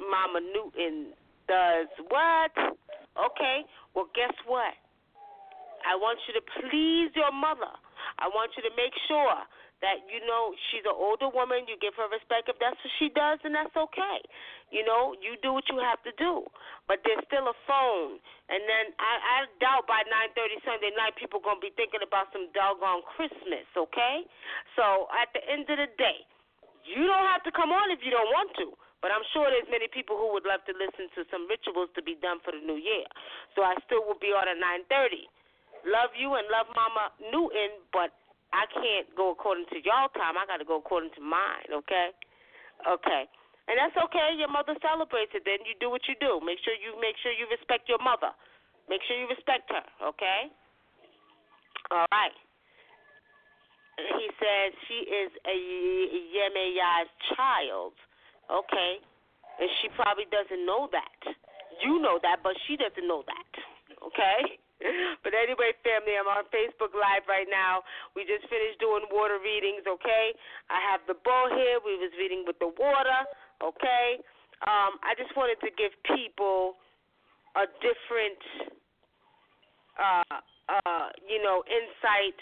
[0.00, 1.14] Mama Newton
[1.48, 2.52] does what?
[3.16, 3.64] Okay.
[3.94, 4.74] Well, guess what?
[5.84, 7.72] I want you to please your mother.
[8.18, 9.36] I want you to make sure
[9.84, 11.68] that you know she's an older woman.
[11.68, 14.18] You give her respect if that's what she does, and that's okay.
[14.72, 16.48] You know, you do what you have to do.
[16.88, 18.16] But there's still a phone,
[18.48, 22.48] and then I, I doubt by 9:30 Sunday night people gonna be thinking about some
[22.56, 23.68] doggone Christmas.
[23.76, 24.24] Okay,
[24.72, 26.24] so at the end of the day,
[26.88, 28.72] you don't have to come on if you don't want to.
[29.04, 32.00] But I'm sure there's many people who would love to listen to some rituals to
[32.00, 33.04] be done for the new year.
[33.52, 35.28] So I still will be on at 9:30.
[35.84, 38.16] Love you and love Mama Newton, but
[38.56, 40.40] I can't go according to y'all time.
[40.40, 41.68] I got to go according to mine.
[41.68, 42.08] Okay,
[42.88, 43.22] okay,
[43.68, 44.32] and that's okay.
[44.36, 45.44] Your mother celebrates it.
[45.44, 46.40] Then you do what you do.
[46.40, 48.32] Make sure you make sure you respect your mother.
[48.88, 49.84] Make sure you respect her.
[50.12, 50.52] Okay.
[51.92, 52.36] All right.
[53.96, 55.56] He says she is a
[56.34, 57.92] Yemaya's child.
[58.50, 59.00] Okay.
[59.60, 61.20] And she probably doesn't know that.
[61.82, 63.50] You know that, but she doesn't know that.
[64.02, 64.58] Okay?
[65.24, 67.80] But anyway, family, I'm on Facebook Live right now.
[68.12, 70.36] We just finished doing water readings, okay?
[70.68, 71.80] I have the bowl here.
[71.80, 73.20] We was reading with the water,
[73.64, 74.20] okay?
[74.68, 76.76] Um, I just wanted to give people
[77.56, 78.40] a different
[79.94, 82.40] uh uh you know, insight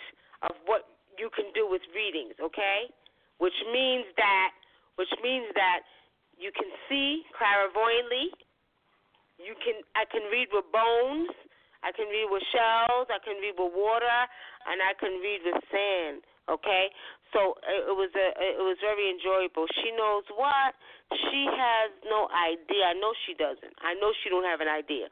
[0.48, 0.88] of what
[1.20, 2.88] you can do with readings, okay?
[3.38, 4.50] Which means that
[4.96, 5.84] which means that
[6.38, 8.32] you can see clairvoyantly.
[9.36, 11.30] You can I can read with bones.
[11.82, 13.10] I can read with shells.
[13.10, 14.18] I can read with water,
[14.70, 16.22] and I can read with sand.
[16.50, 16.90] Okay,
[17.30, 19.66] so it, was a it was very enjoyable.
[19.78, 20.74] She knows what
[21.30, 22.90] she has no idea.
[22.90, 23.74] I know she doesn't.
[23.78, 25.06] I know she don't have an idea.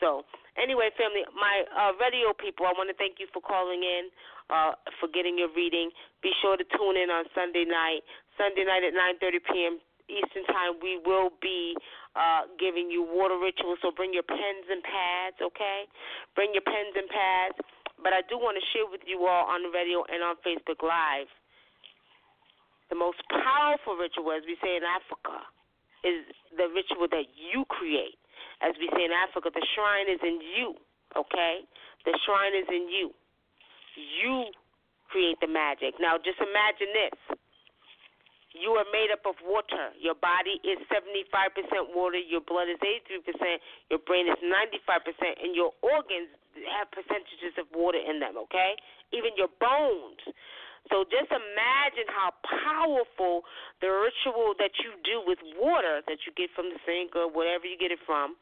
[0.00, 0.24] So
[0.56, 4.08] anyway, family, my uh, radio people, I want to thank you for calling in,
[4.48, 5.92] uh, for getting your reading.
[6.24, 8.00] Be sure to tune in on Sunday night.
[8.40, 9.74] Sunday night at 9:30 p.m.
[10.10, 11.76] Eastern Time, we will be
[12.16, 13.78] uh, giving you water rituals.
[13.82, 15.86] So bring your pens and pads, okay?
[16.34, 17.56] Bring your pens and pads.
[18.00, 20.80] But I do want to share with you all on the radio and on Facebook
[20.80, 21.28] Live
[22.90, 25.46] the most powerful ritual, as we say in Africa,
[26.02, 26.26] is
[26.58, 28.18] the ritual that you create.
[28.60, 30.74] As we say in Africa, the shrine is in you,
[31.16, 31.64] okay?
[32.04, 33.14] The shrine is in you.
[33.94, 34.50] You
[35.08, 35.96] create the magic.
[36.02, 37.16] Now, just imagine this
[38.52, 39.94] you are made up of water.
[39.98, 41.22] Your body is 75%
[41.94, 42.18] water.
[42.18, 43.62] Your blood is 83%.
[43.90, 45.06] Your brain is 95%.
[45.42, 46.34] And your organs
[46.78, 48.74] have percentages of water in them, okay?
[49.14, 50.18] Even your bones.
[50.88, 53.44] So just imagine how powerful
[53.78, 57.68] the ritual that you do with water that you get from the sink or wherever
[57.68, 58.34] you get it from,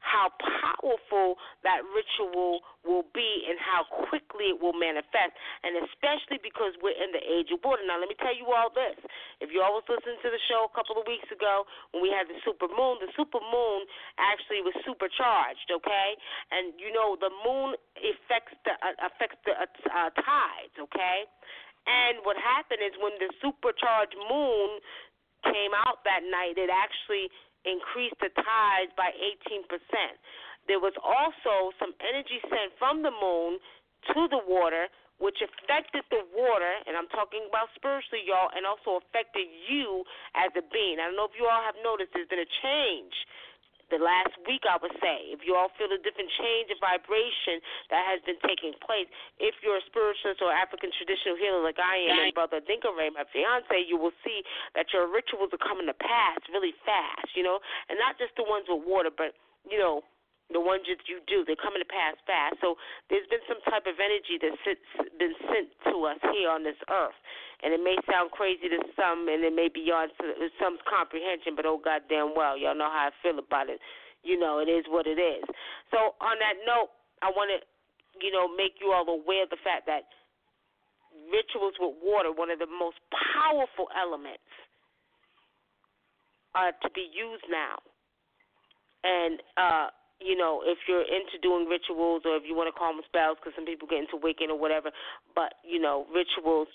[0.00, 1.36] how powerful
[1.66, 5.34] that ritual will be and how quickly it will manifest.
[5.66, 7.82] And especially because we're in the age of water.
[7.82, 8.96] Now, let me tell you all this.
[9.42, 12.30] If you always listened to the show a couple of weeks ago when we had
[12.30, 13.78] the super moon, the super moon
[14.16, 16.08] actually was supercharged, okay?
[16.54, 21.26] And you know, the moon affects the, uh, affects the uh, uh, tides, okay?
[21.86, 24.82] And what happened is when the supercharged moon
[25.46, 27.30] came out that night, it actually
[27.66, 29.10] increased the tides by
[29.44, 29.66] 18%.
[30.70, 33.58] There was also some energy sent from the moon
[34.14, 34.86] to the water,
[35.18, 40.04] which affected the water, and I'm talking about spiritually, y'all, and also affected you
[40.36, 41.00] as a being.
[41.00, 43.14] I don't know if you all have noticed there's been a change
[43.90, 45.30] the last week, I would say.
[45.30, 49.06] If you all feel a different change of vibration that has been taking place,
[49.38, 53.24] if you're a spiritualist or African traditional healer like I am, and Brother Dinkeray, my
[53.30, 54.42] fiance, you will see
[54.74, 58.44] that your rituals are coming to pass really fast, you know, and not just the
[58.44, 60.02] ones with water, but, you know,
[60.54, 62.62] the ones that you do, they're coming to pass fast.
[62.62, 62.78] So
[63.10, 64.62] there's been some type of energy that's
[65.18, 67.18] been sent to us here on this earth.
[67.66, 70.14] And it may sound crazy to some, and it may be beyond
[70.62, 73.82] some comprehension, but oh goddamn well, y'all know how I feel about it.
[74.22, 75.42] You know, it is what it is.
[75.90, 77.58] So on that note, I want to,
[78.22, 80.06] you know, make you all aware of the fact that
[81.26, 83.02] rituals with water, one of the most
[83.34, 84.46] powerful elements,
[86.54, 87.82] are to be used now.
[89.02, 89.88] And uh
[90.20, 93.36] you know, if you're into doing rituals or if you want to call them spells,
[93.36, 94.88] because some people get into Wiccan or whatever,
[95.36, 96.68] but, you know, rituals,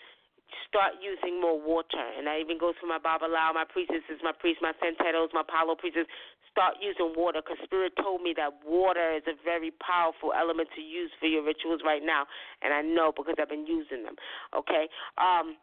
[0.67, 2.03] start using more water.
[2.17, 5.75] And that even goes for my Babalawo, my priestesses, my priests, my Santeros, my Palo
[5.75, 6.11] priestesses.
[6.51, 10.83] Start using water because Spirit told me that water is a very powerful element to
[10.83, 12.27] use for your rituals right now.
[12.59, 14.19] And I know because I've been using them.
[14.51, 14.91] Okay?
[15.15, 15.55] Um,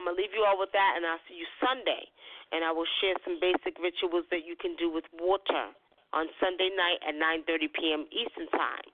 [0.00, 2.08] I'm going to leave you all with that, and I'll see you Sunday.
[2.56, 5.76] And I will share some basic rituals that you can do with water
[6.12, 8.02] on Sunday night at 9.30 p.m.
[8.08, 8.88] Eastern Time.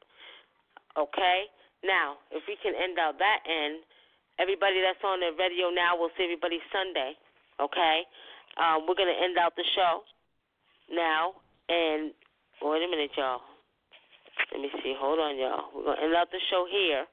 [0.98, 1.50] Okay?
[1.84, 3.84] Now, if we can end out that end,
[4.38, 7.14] everybody that's on the radio now, we'll see everybody Sunday.
[7.60, 8.06] Okay?
[8.58, 10.02] Um, we're to end out the show
[10.90, 11.38] now.
[11.68, 12.12] And
[12.62, 13.42] wait a minute, y'all.
[14.50, 14.94] Let me see.
[14.98, 15.70] Hold on, y'all.
[15.74, 17.06] We're to end out the show here.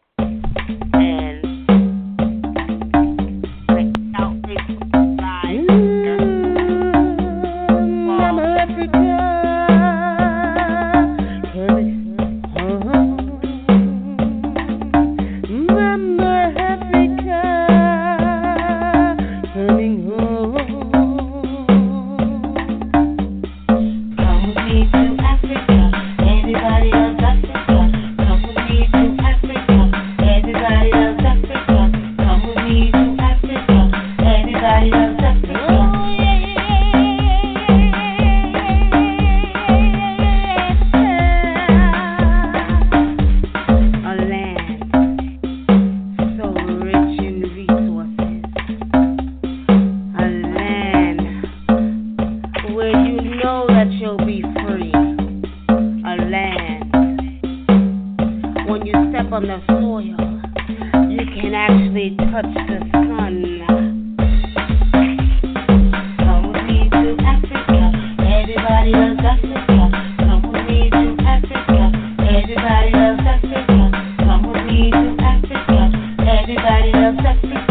[77.32, 77.71] That's me.